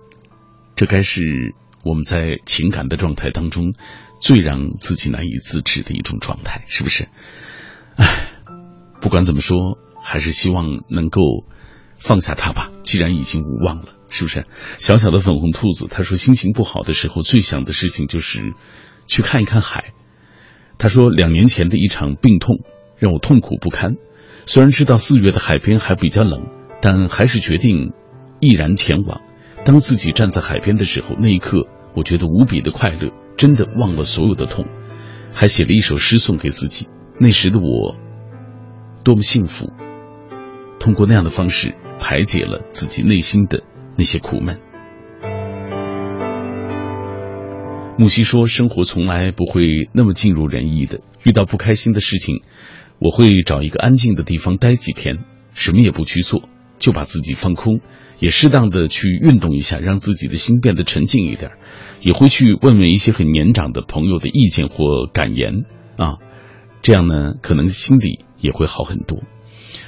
[0.76, 1.54] 这该是
[1.84, 3.76] 我们在情感的状态当中。
[4.20, 7.08] 最让自己难以自制的一种状态，是不是？
[7.98, 8.32] 唉，
[9.00, 11.22] 不管怎么说，还是希望能够
[12.00, 12.72] 放下他吧。
[12.82, 14.48] 既然已经无望了，是不是？
[14.80, 18.42] 小小的粉红兔子，他说心情不好的时候，最想的事情就是
[19.06, 19.94] 去看一看海。
[20.80, 22.62] 他说两年前的一场病痛
[22.98, 23.98] 让我痛苦不堪，
[24.48, 26.48] 虽然知道四月的海边还比较冷，
[26.86, 27.94] 但还是决定
[28.40, 29.22] 毅然前往。
[29.66, 33.12] 当自己站在海边的时候，那一刻我觉得无比的快乐。
[33.36, 34.68] 真的忘了所有的痛，
[35.34, 36.88] 还写了一首诗送给自己。
[37.20, 37.96] 那时的我，
[39.04, 39.74] 多么幸福！
[40.80, 43.64] 通过那样的方式排解了自己内心的
[43.98, 44.60] 那些苦闷。
[47.98, 52.44] 木西说：“生活从来不会那么尽如人意的，遇到不开心的事情，
[53.00, 55.24] 我会找一个安静的地方待几天，
[55.56, 56.48] 什么也不去做，
[56.80, 57.82] 就把自己放空。”
[58.18, 61.52] 也适当的去运动一下，让自己的心变得沉静一点，
[62.00, 65.66] 也会去问问一些很年长的朋友的意见或感言
[65.98, 66.16] 啊，
[66.82, 69.22] 这样呢，可能心里也会好很多。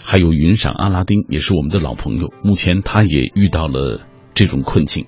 [0.03, 4.01] 还有云赏阿拉丁也是我们的老朋友，目前他也遇到了
[4.33, 5.05] 这种困境。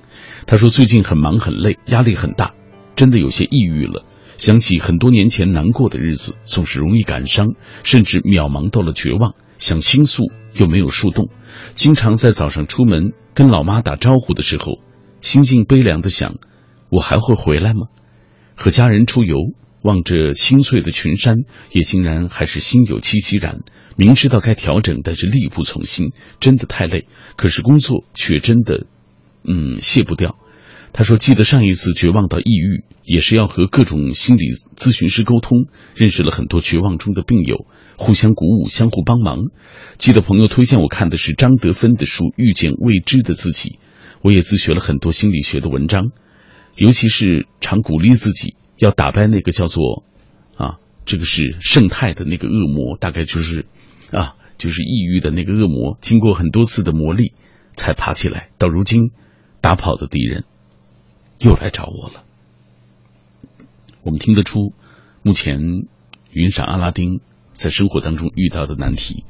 [0.47, 2.53] 他说最近很忙很累，压力很大，
[2.95, 4.05] 真的有些抑郁了。
[4.37, 7.47] 想起很多年前难过的日子，总是容易感伤，
[7.83, 10.23] 甚至渺茫到了绝望，想倾诉
[10.59, 11.29] 又没有树洞。
[11.73, 14.79] 经常在早上出门跟老妈打招呼的时候，
[15.21, 16.35] 心境悲凉的想：
[16.89, 17.87] 我还会回来吗？
[18.55, 19.37] 和家人出游，
[19.81, 21.37] 望着青翠的群山，
[21.71, 23.61] 也竟然还是心有戚戚然。
[23.95, 27.07] 明知道该调整，但是力不从心，真的太累。
[27.35, 28.85] 可是工作却真的，
[29.43, 30.37] 嗯，卸不掉。
[30.91, 39.37] 他说：“记得上一次绝望到抑郁，也是要和各种心理咨询师沟通，认识了很多绝望中的病友，互相鼓舞，相互帮忙。
[39.97, 43.69] 记得朋友推荐我看的是张德芬的书《遇见未知的自己》，
[44.21, 46.11] 我也自学了很多心理学的文章，
[46.75, 50.03] 尤其是常鼓励自己要打败那个叫做
[50.57, 53.65] 啊，这个是圣泰的那个恶魔，大概就是
[54.11, 55.97] 啊，就是抑郁的那个恶魔。
[56.01, 57.31] 经过很多次的磨砺，
[57.73, 58.49] 才爬起来。
[58.57, 59.11] 到如今，
[59.61, 60.43] 打跑的敌人。”
[61.39, 62.23] 又来找我了。
[64.03, 64.73] 我们听得出，
[65.23, 65.59] 目前
[66.31, 67.19] 云闪阿拉丁
[67.53, 69.25] 在生活当中遇到的难题。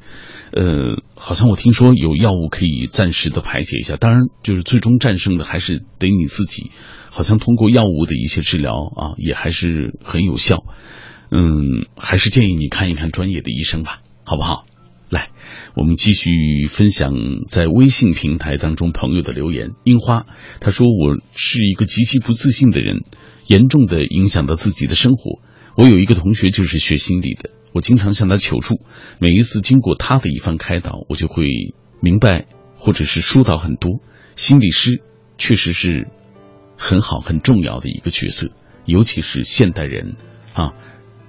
[0.52, 6.70] 呃，好像我听说有药物可以暂时的排解一下，当然就是最终战胜的还是得你自己。
[7.10, 10.64] 好像通过药物的一些治疗啊，也还是很有效。
[11.30, 14.64] 嗯，还是建议你看一看专业的医生吧，好不好？
[15.10, 15.30] 来，
[15.74, 16.30] 我们继续
[16.68, 17.10] 分享
[17.50, 19.72] 在微信平台当中朋友的留言。
[19.82, 20.24] 樱花
[20.60, 23.02] 他说：“我是一个极其不自信的人，
[23.44, 25.40] 严重的影响到自己的生活。
[25.76, 28.82] 我有一个同学就是学心理的，我经常向他求助，
[29.18, 31.42] 每一次经过他的一番开导，我就会
[32.00, 32.46] 明白
[32.76, 33.98] 或者是疏导很多。
[34.36, 35.02] 心理师
[35.38, 36.06] 确实是
[36.78, 38.52] 很好很重要的一个角色，
[38.84, 40.14] 尤其是现代人
[40.52, 40.70] 啊，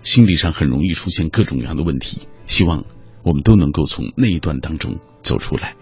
[0.04, 2.22] 心理上很容易出现各种各样的问题。
[2.46, 2.86] 希望。”
[3.24, 5.76] 我们都能够从那一段当中走出来。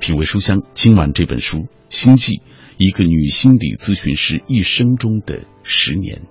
[0.00, 1.58] 品味书香，今晚这本书
[1.90, 2.34] 《心计》，
[2.76, 6.22] 一个女心理咨询师一生中的十年，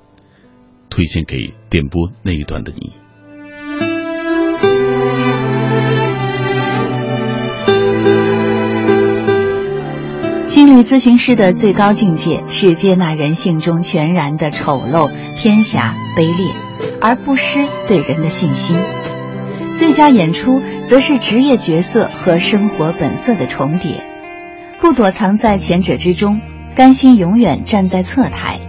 [0.89, 2.93] 推荐给点播那一段的你。
[10.47, 16.55] 心理咨询师的最高境界是接纳人性中全然的丑陋、偏狭、卑劣，
[17.01, 18.77] 而不失对人的信心。
[19.77, 24.03] 最佳演出则是职业角色和生活本色的重叠，
[24.81, 26.41] 不躲藏在前者之中，
[26.75, 28.59] 甘心永远站在侧台，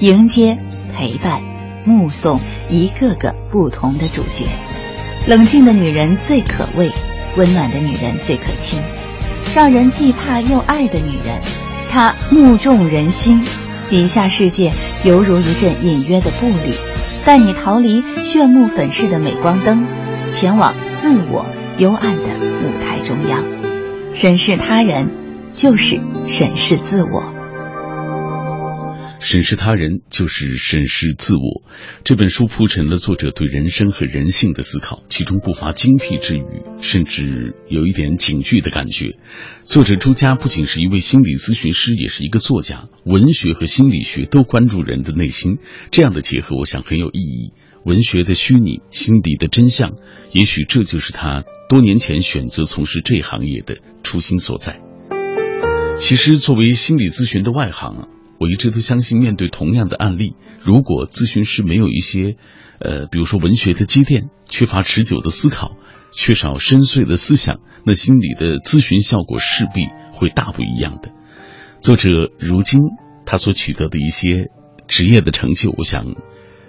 [0.00, 0.58] 迎接、
[0.92, 1.40] 陪伴、
[1.84, 4.44] 目送一个个不同的主角。
[5.28, 6.90] 冷静的女人最可畏，
[7.36, 8.80] 温暖的女人最可亲，
[9.54, 11.40] 让人既怕又爱的女人，
[11.88, 13.40] 她目中人心，
[13.88, 14.72] 笔下世界
[15.04, 16.74] 犹如一阵隐约的步履，
[17.24, 19.86] 带你逃离炫目粉饰的镁光灯。
[20.36, 21.46] 前往自我
[21.78, 22.24] 幽暗的
[22.60, 23.42] 舞台中央，
[24.14, 25.08] 审视他人
[25.54, 27.32] 就是审视自我。
[29.18, 31.62] 审视他人就是审视自我。
[32.04, 36.44] 这本书铺陈了作者对人生和人性的思考，其中不乏精辟之语，
[36.82, 39.16] 甚至有一点警句的感觉。
[39.64, 45.56] 作者朱家不仅是一位心理咨询师，也是一个作家，文学和心理学都关注人的内心，
[45.90, 47.54] 这样的结合，我想很有意义。
[47.86, 49.94] 文学的虚拟，心底的真相，
[50.32, 54.80] 也许这就是他多年前选择从事这行业的初心所在。
[55.96, 58.08] 其实，作为心理咨询的外行，
[58.40, 62.36] 我一直都相信，面对同样的案例，如果咨询师没有一些，
[62.80, 65.76] 呃，比如说文学的积淀，缺乏持久的思考，
[66.12, 71.12] 缺少深邃的思想，那心理的咨询效果势必会大不一样的。
[71.80, 72.80] 作者如今
[73.24, 74.50] 他所取得的一些
[74.88, 76.16] 职业的成就，我想。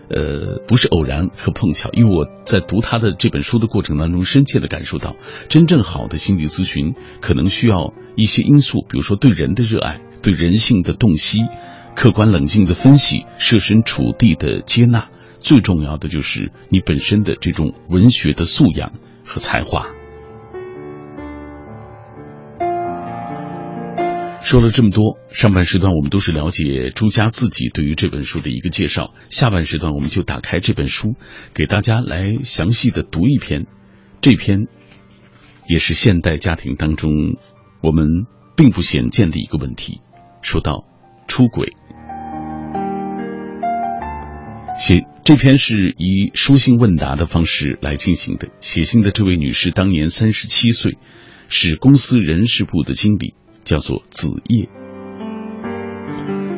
[0.10, 5.16] 呃，不是偶然和碰巧，因为我在读他的这本书的过程当中，深切的感受到，
[5.50, 11.40] 真正好的心理咨询可能需要一些因素，比如说对人的热爱，对人性的洞悉，
[11.96, 18.94] 客观冷静的分析，设身处地的接纳，最重要的就是你本身的这种文学的素养
[19.26, 19.97] 和才华。
[24.48, 31.16] 说了这么多，上半时段我们都是了解朱家自己对于这本书的一个介绍，下半时段我们就打开这本书，
[31.54, 33.66] 给大家来详细的读一篇。
[34.22, 34.68] 这篇
[35.68, 37.12] 也是现代家庭当中
[37.84, 38.06] 我们
[38.56, 40.00] 并不鲜见的一个问题。
[40.42, 40.86] 说到
[41.28, 41.68] 出轨，
[44.80, 48.48] 写这篇是以书信问答的方式来进行的。
[48.62, 50.98] 写信的这位女士当年三十七岁，
[51.50, 53.34] 是公司人事部的经理。
[53.68, 54.70] 叫做子夜。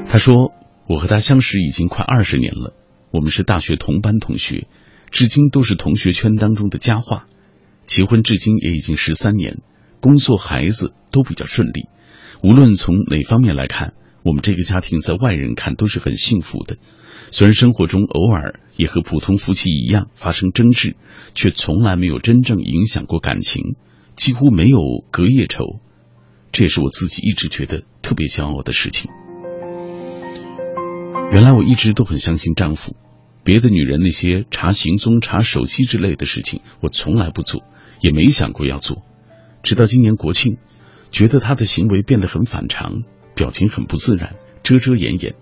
[0.06, 0.54] 他说
[0.88, 2.76] ：“我和他相识已经快二十年了，
[3.12, 4.68] 我们是大学同班同学，
[5.10, 7.26] 至今都是同学圈当中的佳话。
[7.86, 9.58] 结婚至今也已经十三年，
[10.02, 11.88] 工作、孩子都比较顺利。
[12.44, 16.78] 无论从哪方面来看，我们这个家庭在外人看都是很幸福的。
[17.32, 20.96] 虽然生活中偶尔也和普通夫妻一样发生争执，
[21.34, 23.76] 却从来没有真正影响过感情，
[24.16, 25.80] 几乎没有隔夜仇。”
[26.52, 29.12] 这也是我自己一直觉得特别骄傲的事情。
[31.32, 32.96] 原来我一直都很相信丈夫，
[33.44, 37.64] 别的女人那些查行踪、查手机之类的事情，我从来不做，
[38.02, 39.04] 也没想过要做。
[39.62, 40.58] 直到今年国庆，
[41.12, 43.04] 觉得他的行为变得很反常，
[43.36, 45.36] 表情很不自然，遮遮掩掩。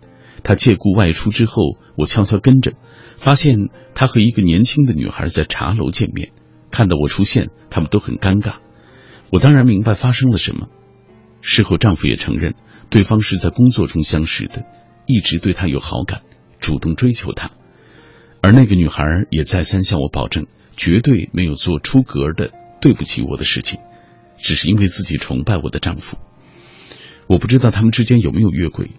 [0.43, 2.73] 他借故外出之后，我悄悄跟着，
[3.17, 6.31] 发现他和一个年轻的女孩在茶楼见面。
[6.69, 8.55] 看到我出现，他们都很尴尬。
[9.31, 10.67] 我当然明白发生了什么。
[11.49, 12.55] 事后，丈夫也承认，
[12.89, 14.65] 对方是在工作中相识的，
[15.05, 16.23] 一直对她有好感，
[16.59, 17.51] 主动追求她。
[18.41, 23.79] 而那个女孩也再三向我保证，绝对没有做出格的对不起我的事情，
[24.37, 26.17] 只是因为自己崇拜我的丈夫。
[27.27, 28.89] 我不知道他们之间有没有越轨，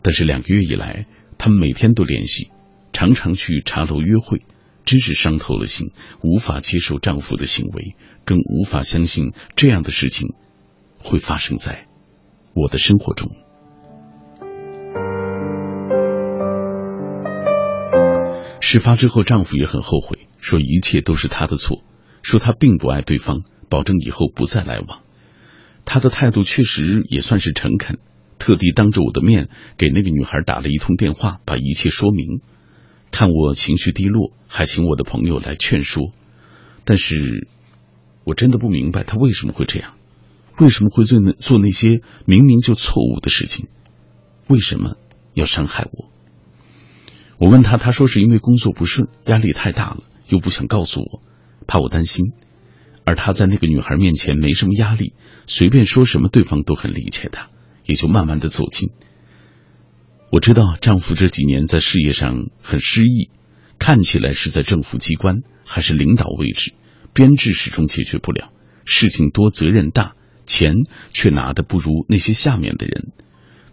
[0.00, 1.04] 但是两个月以来，
[1.36, 2.50] 他们每天都联系，
[2.94, 4.40] 常常去茶楼约会，
[4.86, 5.90] 真是伤透了心，
[6.22, 10.30] 无法接受丈夫的行为，更无法相信这样的事情
[11.02, 11.86] 会发生在
[12.54, 13.30] 我的生活中。
[18.60, 21.82] 事发之后，丈夫也很后悔，说一切都是他的错，
[22.22, 25.02] 说他并不爱对方，保证以后不再来往。
[25.84, 27.98] 他的态度确实也算是诚恳，
[28.38, 32.40] 特地当着我的面给那个女孩打了一通电话，把一切说明。
[33.10, 36.12] 看我情绪低落，还请我的朋友来劝说。
[36.84, 37.48] 但是，
[38.24, 39.92] 我真的不明白他为什么会这样，
[40.58, 43.68] 为什么会做那做那些明明就错误的事情，
[44.48, 44.96] 为什么
[45.34, 46.10] 要伤害我？
[47.38, 51.22] 我问他，他说是因为工作不顺，压力太大了，又不想告诉我，
[51.66, 52.32] 怕我担心。
[53.04, 55.14] 而他在那个女孩面前没什么压力，
[55.48, 57.48] 随便说什么对方都很理解他，
[57.84, 58.90] 也就慢慢的走近。
[60.30, 63.30] 我知道丈夫这几年在事业上很失意，
[63.80, 66.74] 看起来是在政府机关还是领导位置，
[67.12, 68.52] 编制始终解决不了，
[68.84, 70.14] 事情多责任大，
[70.46, 70.74] 钱
[71.12, 73.12] 却拿的不如那些下面的人。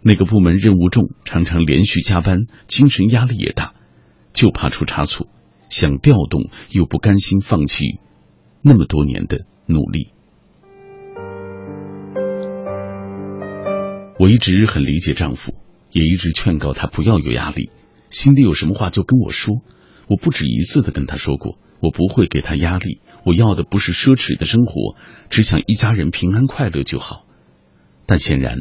[0.02, 3.74] 那个部门任务重，常常连续加班，精神压力也大，
[4.32, 5.28] 就怕出差错，
[5.68, 7.98] 想调动又不甘心放弃
[8.62, 10.12] 那么多年的努力。
[14.18, 15.54] 我一直很理解丈夫，
[15.90, 17.70] 也一直劝告他不要有压力，
[18.08, 19.62] 心里有什么话就跟我说。
[20.10, 24.96] 我不止一次的跟他说过，我不会给他压力，我要的不是奢侈的生活，
[25.30, 27.24] 只想一家人平安快乐就好。
[28.06, 28.58] 但显然。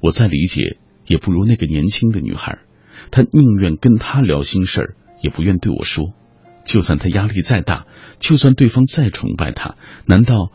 [0.00, 0.78] 我再理解，
[1.08, 2.60] 也不如那个年轻的女孩。
[3.10, 6.14] 她宁愿跟他聊心事儿，也不愿对我说。
[6.64, 7.88] 就算她压力再大，
[8.20, 9.74] 就算对方再崇拜她，
[10.06, 10.52] 难道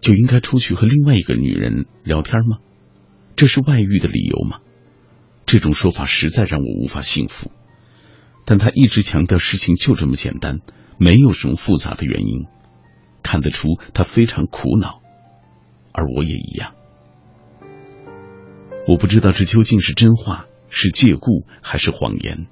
[0.00, 2.58] 就应该出去和另外一个女人聊天吗？
[3.34, 4.58] 这是外遇的理由吗？
[5.46, 7.50] 这种说法实在让我无法信服。
[8.44, 10.60] 但他一直强调事情就这么简单，
[10.98, 12.46] 没有什么复杂的原因。
[13.22, 15.00] 看得出他非常苦恼，
[15.92, 16.74] 而我也一样。
[18.88, 22.48] 我不知道这究竟是真话，是借故，还是谎言？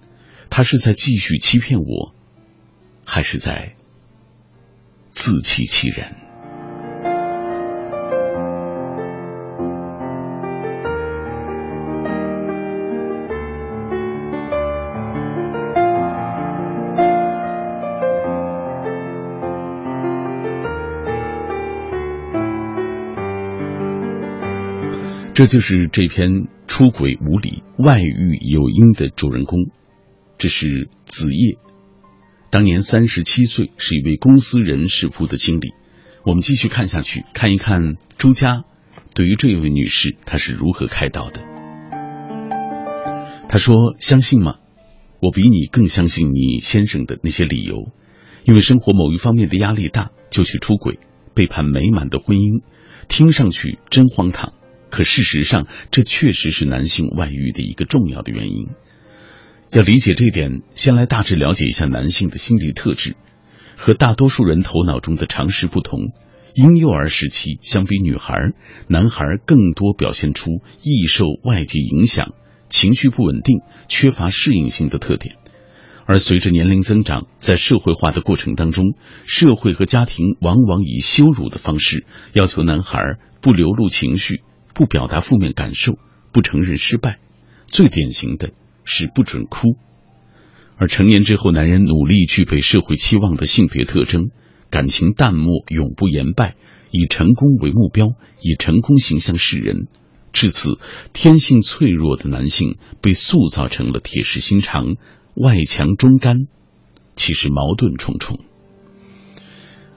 [0.49, 2.14] 他是在继续欺骗我，
[3.05, 3.74] 还是在
[5.09, 6.29] 自欺欺人？
[25.41, 29.70] 这就是这篇出轨无理、外遇有因的主人公，
[30.36, 31.57] 这是子夜，
[32.51, 35.72] 当年三十七岁，是一位公司人事部的经理。
[36.24, 38.64] 我们继续看下去，看一看朱家
[39.14, 41.41] 对于这位女士她是如何开导的。
[43.49, 44.57] 他说：“相信吗？
[45.22, 47.91] 我比你更相信你先生的那些理由，
[48.45, 50.99] 因为生活某一方面的压力大，就去出轨，
[51.32, 52.61] 背叛美满的婚姻，
[53.09, 54.53] 听上去真荒唐。”
[54.91, 58.68] 可事实上，这确实是男性外遇的一个重要的原因。
[59.70, 63.16] 要理解这一点，先来大致了解一下男性的心理特质。
[63.76, 66.12] 和大多数人头脑中的常识不同，
[66.55, 68.34] 婴幼儿时期相比女孩，
[68.88, 72.34] 男孩更多表现出易受外界影响、
[72.68, 75.36] 情绪不稳定、缺乏适应性的特点。
[76.05, 82.99] 而随着年龄增长，在社会化的过程当中，社会和家庭往往以羞辱的方式要求男孩
[83.41, 84.43] 不流露情绪。
[84.74, 85.98] 不表达负面感受，
[86.32, 87.18] 不承认失败，
[87.66, 88.52] 最典型的
[88.84, 89.76] 是不准哭。
[90.76, 94.30] 而成年之后，男人努力具备社会期望的性别特征，
[94.70, 96.54] 感情淡漠，永不言败，
[96.90, 98.06] 以成功为目标，
[98.40, 99.88] 以成功形象示人。
[100.32, 100.78] 至此，
[101.12, 104.94] 天性脆弱的男性被塑造成了铁石心肠、
[105.34, 106.46] 外强中干，
[107.16, 108.38] 其实矛盾重重。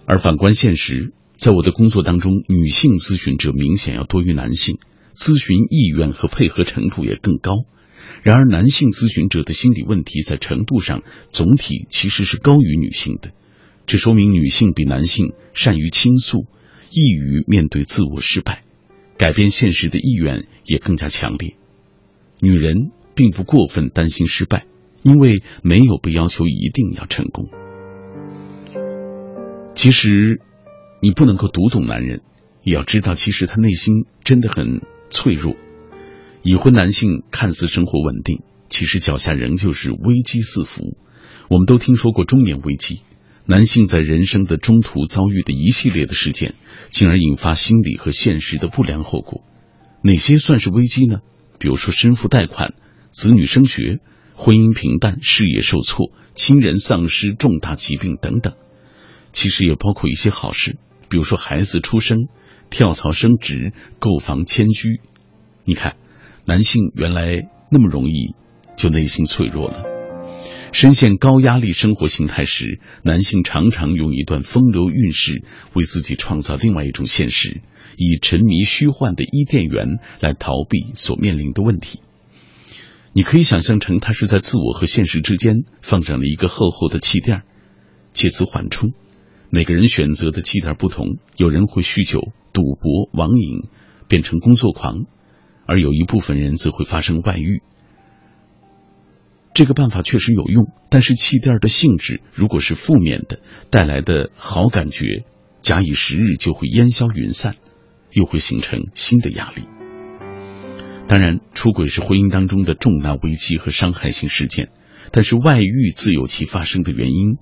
[0.05, 1.13] 而反观现实。
[1.35, 4.77] 在我的工作当中，女性咨询者明显要多于男性，
[5.13, 7.65] 咨询意愿和配合程度也更高。
[8.21, 13.31] 然而，男性咨询者的心理问题在程度上总体其实是高于女性的，
[13.87, 16.45] 这说明女性比男性善于倾诉，
[16.91, 18.63] 易于面对自我失败，
[19.17, 21.55] 改变现实的意愿也更加强烈。
[22.39, 24.65] 女人并不过分担心失败，
[25.01, 27.49] 因为没有被要求一定要成功。
[29.75, 30.39] 其实。
[31.03, 32.21] 你不能够读懂男人，
[32.63, 34.79] 也要知道，其实他内心真的很
[35.09, 35.53] 脆弱。
[36.43, 40.95] 已婚男性看似生活稳定，其实脚下仍旧是危机四伏。
[41.49, 43.01] 我们都听说过中年危机，
[43.45, 46.55] 男性在人生的中途遭遇的一系列的事件，
[46.89, 49.43] 进而引发心理和现实的不良后果。
[50.03, 51.17] 哪些算是危机呢？
[51.59, 52.75] 比如说身负贷款、
[53.11, 53.99] 子女升学、
[54.35, 58.53] 婚姻平淡、事业受挫、亲人丧失、重大疾病等等。
[59.33, 60.77] 其实也包括一些好事，
[61.09, 62.27] 比如说孩子出生、
[62.69, 65.01] 跳槽升职、购房迁居。
[65.65, 65.95] 你看，
[66.45, 68.35] 男性原来那么容易
[68.75, 69.83] 就内心脆弱了。
[70.71, 75.43] 深陷高压力生活形态时，男性常常用一段风流韵事
[75.73, 77.61] 为自己创造另外一种现实，
[77.95, 82.01] 以沉迷虚幻的伊甸园来逃避所面临的问题。
[83.13, 87.43] 你可以想象成他是在自我和现实之间放上了一个厚厚的气垫，
[88.11, 88.93] 借此缓冲。
[89.55, 93.69] 每个人选择的气垫不同，有人会酗酒、赌博、网瘾，
[94.07, 95.05] 变成工作狂，
[95.67, 97.61] 而有一部分人则会发生外遇。
[99.53, 105.23] 这个办法确实有用，但是气垫的性质如果是负面的，带来的好感觉，
[105.61, 107.53] 假以时日就会烟消云散，
[108.09, 109.65] 又会形成新的压力。
[111.07, 114.71] 当然，出轨是婚姻当中的重大危机和伤害性事件，
[115.11, 117.37] 但是外遇自有其发生的原因，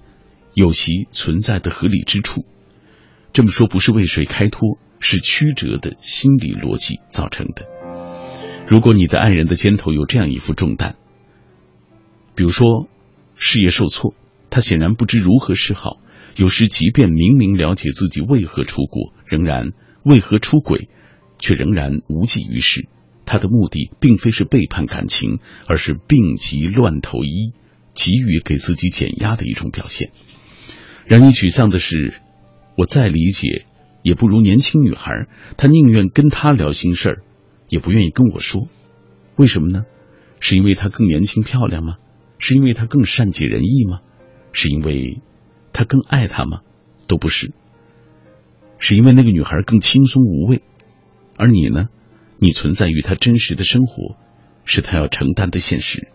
[0.54, 2.46] 有其存在的合理之处。
[3.34, 7.66] 这么说不是为谁开脱，是曲折的心理逻辑造成的。
[8.68, 10.96] 如果你的爱人的肩头有这样一副重担。
[12.36, 12.88] 比如说，
[13.36, 14.14] 事业受挫，
[14.50, 16.00] 他显然不知如何是好。
[16.38, 19.72] 有时，即便明明了解自己为何出国，仍然
[20.04, 20.88] 为何出轨，
[21.40, 22.88] 却仍然无济于事。
[23.26, 27.52] 他的目的并非是背叛感情，而是病急乱投医，
[27.94, 30.12] 急于给自己减压的一种表现。
[31.06, 32.14] 让你沮丧的是，
[32.78, 33.66] 我再理解，
[34.04, 35.28] 也不如年轻女孩。
[35.58, 37.24] 她宁愿跟他聊心事儿，
[37.70, 38.68] 也不愿意跟我说。
[39.36, 39.84] 为什么呢？
[40.40, 41.98] 是因为她更年轻漂亮吗？
[42.44, 44.00] 是因为他更善解人意吗？
[44.52, 45.22] 是因为
[45.74, 46.62] 他更爱他吗？
[47.08, 47.54] 都不是。
[48.80, 50.64] 是因为那个女孩更轻松无畏，
[51.38, 51.90] 而你呢？
[52.40, 54.16] 你存在于他真实的生活，
[54.66, 56.08] 是他要承担的现实。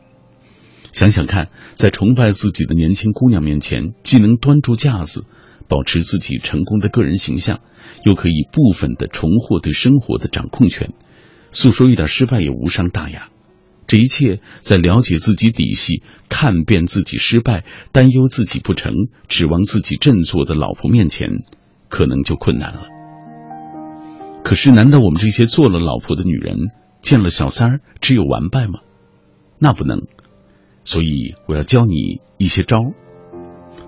[0.96, 5.26] 想想看，在崇拜自己的年轻姑娘面前，既能端住架子，
[5.68, 7.60] 保持自己成功的个人形象，
[8.02, 10.94] 又可以部分的重获对生活的掌控权，
[11.52, 13.28] 诉说一点失败也无伤大雅。
[13.86, 18.94] 这一切在了解自己底细、看遍自己失败、担忧自己不成、
[19.28, 21.44] 指望自己振作的老婆面前，
[21.90, 22.84] 可能就困难了。
[24.42, 26.56] 可是，难道我们这些做了老婆的女人，
[27.02, 28.80] 见了小三儿只有完败吗？
[29.58, 30.06] 那不能。
[30.86, 32.78] 所以，我要教你一些招。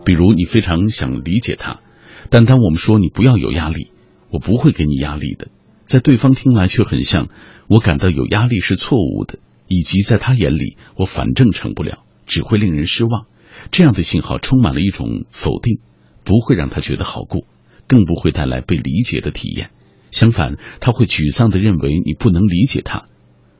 [0.04, 1.80] 比如，你非常想理解他，
[2.28, 3.90] 但当我们说你不要有压力，
[4.30, 5.48] 我不会给你压力的，
[5.84, 7.28] 在对方听来却很像
[7.68, 9.38] 我感到有压力是错误的。
[9.70, 13.26] 以及在他眼里，我反正成不了，只会令人失望。
[13.70, 15.80] 这样的信号充满了一种否定，
[16.24, 17.42] 不会让他觉得好过，
[17.86, 19.70] 更不会带来被理解的体验。
[20.10, 23.08] 相反，他会沮丧的认为你不能理解他。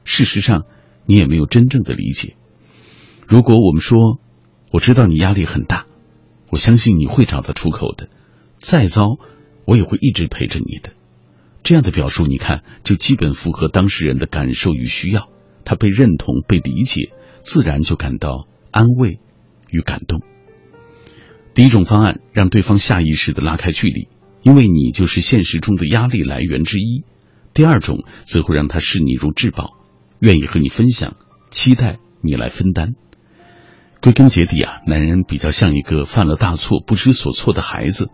[0.04, 0.64] 事实上，
[1.04, 2.36] 你也没有真正的理解。
[3.28, 4.18] 如果我们说，
[4.72, 5.84] 我知道你压力很大，
[6.50, 8.08] 我相信你会找到出口的。
[8.56, 9.18] 再糟，
[9.66, 10.92] 我也会一直陪着你的。
[11.62, 15.28] 这样的表述，你看，就基本符合当事人的感受与需要。
[15.66, 19.20] 他被认同、被理解，自然就感到安慰
[19.68, 20.22] 与感动。
[21.52, 24.08] 第一种方案让对方下意识的拉开距离，
[24.42, 27.04] 因为你就是现实中的压力来源之一。
[27.52, 29.76] 第二种则会让他视你如至宝，
[30.18, 31.16] 愿意和你分享，
[31.50, 32.94] 期待你来分担。
[34.00, 38.10] 归根结底啊，男人比较像一个犯了大错、不知所措的孩子，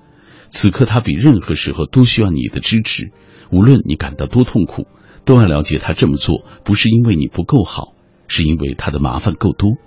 [0.48, 3.12] 此刻他比任何时候都需要你的支持，
[3.50, 4.86] 无论你感到多痛苦。
[5.26, 7.94] 都要了解，他这么做不是因为你不够好，
[8.28, 9.78] 是因为他的麻烦够多。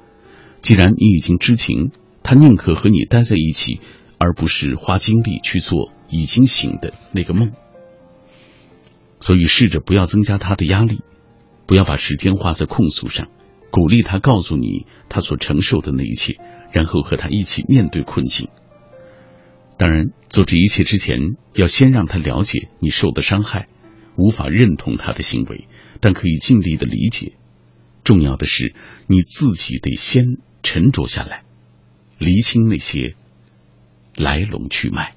[0.62, 1.91] 既然你已经知情，
[2.24, 3.80] 他宁可和你待在一起，
[4.18, 7.52] 而不是花精力去做已经醒的那个梦。
[9.20, 11.02] 所以，试着不要增加他的压力，
[11.68, 13.28] 不要把时间花在控诉上，
[13.72, 16.38] 鼓励他告诉你他所承受的那一切，
[16.72, 18.49] 然后和他一起面对困境。
[19.78, 21.20] 当然，做这一切之前，
[21.53, 23.68] 要先让他了解你受的伤害。
[24.15, 25.68] 无法认同他的行为，
[26.01, 27.34] 但可以尽力的理解。
[28.03, 28.74] 重要的是，
[29.05, 31.43] 你自己得先沉着下来，
[32.18, 33.15] 厘清那些
[34.15, 35.16] 来龙去脉。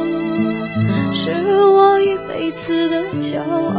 [1.13, 1.31] 是
[1.65, 3.70] 我一辈子的骄傲。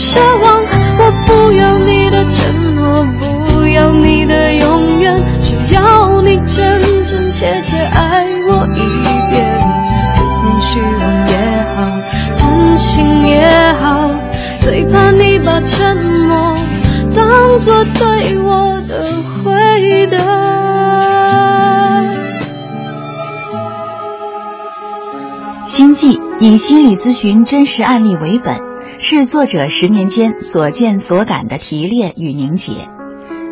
[0.00, 0.64] 奢望，
[0.98, 3.04] 我不要你的承诺，
[3.52, 8.80] 不要你的永远，只要你真真切切爱我一
[9.30, 9.60] 遍，
[10.16, 11.32] 就算虚荣也
[11.76, 11.78] 好，
[12.38, 14.10] 贪心也好，
[14.60, 16.56] 最怕你把承诺
[17.14, 20.18] 当作对我的回答。
[25.64, 28.58] 星际以心理咨询真实案例为本，
[29.02, 32.90] 是作者十年间所见所感的提炼与凝结。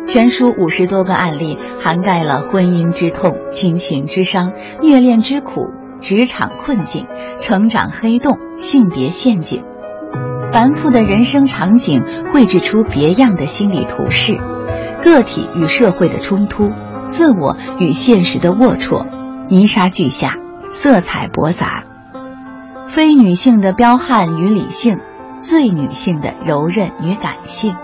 [0.07, 7.07] 全书五十多个案例，涵盖了婚姻之痛、亲情之伤、虐恋之苦、职场困境、
[7.41, 9.63] 成长黑洞、性别陷阱，
[10.53, 14.37] 繁复的人生场景绘制出别样的心理图式，
[15.03, 16.71] 个体与社会的冲突，
[17.07, 19.07] 自我与现实的龌龊，
[19.49, 20.35] 泥沙俱下，
[20.71, 21.85] 色彩驳杂。
[22.87, 24.99] 非女性的彪悍与理性，
[25.41, 27.75] 最女性的柔韧与感性，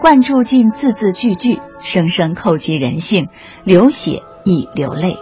[0.00, 3.28] 灌注进字字句句，生生叩击人性，
[3.64, 5.16] 流血亦流泪，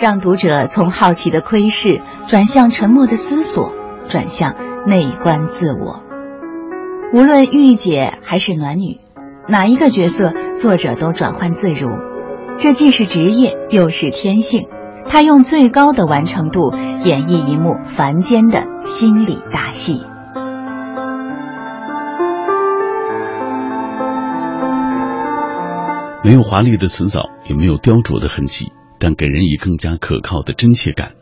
[0.00, 3.72] 让读者从好奇的窥视转向沉默的思索，
[4.06, 4.54] 转向
[4.86, 6.02] 内观自我。
[7.12, 9.00] 无论御姐还是暖女，
[9.48, 11.88] 哪一个角色，作者都转换自如，
[12.58, 14.68] 这既是职业，又是天性。
[15.10, 16.70] 他用最高的完成度
[17.02, 20.02] 演绎一幕凡间的心理大戏。
[26.28, 28.70] 没有华丽的辞藻，也没有雕琢的痕迹，
[29.00, 31.14] 但给人以更加可靠的真切感。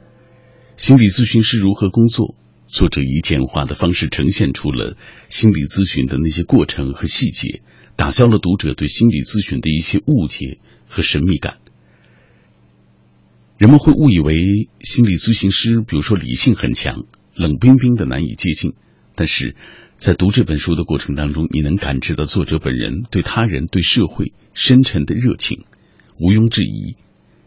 [0.77, 2.35] 心理咨询师如何工作？
[2.67, 4.97] 作者以简化的方式呈现出了
[5.29, 7.63] 心理咨询的那些过程和细节，
[7.95, 11.59] 打消了读者对心理咨询的一些误解和神秘感。
[13.59, 17.05] 人们会误以为心理咨询师，比如说理性很强，
[17.37, 18.75] 冷冰冰的难以接近。
[19.15, 19.55] 但是
[19.97, 25.65] 在读这本书的过程当中，你能感知到作者本人对他人、对社会深沉的热情。
[26.19, 26.97] 毋庸置疑，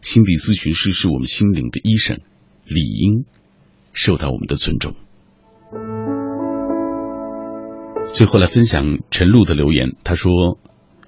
[0.01, 2.19] 心理咨询师是我们心灵的医生，
[2.65, 3.25] 理应
[3.93, 4.95] 受到我们的尊重。
[8.13, 10.59] 最后来分享陈露的留言，他说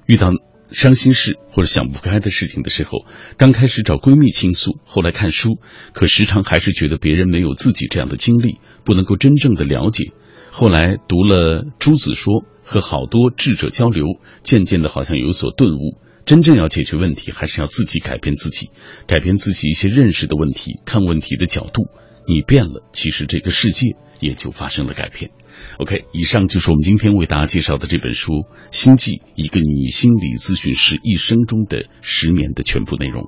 [0.06, 0.32] 遇到。
[0.72, 5.60] 伤心事或者想不开的事情的时候，刚开始找闺蜜倾诉，后来看书，
[5.92, 10.14] 可时常还是觉得别人没有自己这样的经历，不能够真正的了解。
[10.52, 14.06] 后来读了朱子说，和好多智者交流，
[14.44, 15.98] 渐渐的好像有所顿悟。
[16.26, 18.70] 真正要解决问题，还是要自己改变自己，
[19.08, 21.88] 改变自己一些认识的问题，看问题的角度。
[22.28, 25.32] 你变了，其实这个世界也就发生了改变。
[25.80, 28.34] OK，以上就是我们今天为大家介绍的这本书
[28.72, 33.24] 《心悸：一个女心理咨询师一生中的十年》的全部内容。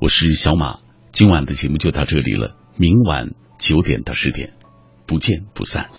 [0.00, 0.78] 我是小马，
[1.12, 2.56] 今晚的节目就到这里了。
[2.76, 4.54] 明晚九点到十点，
[5.06, 5.88] 不见不散。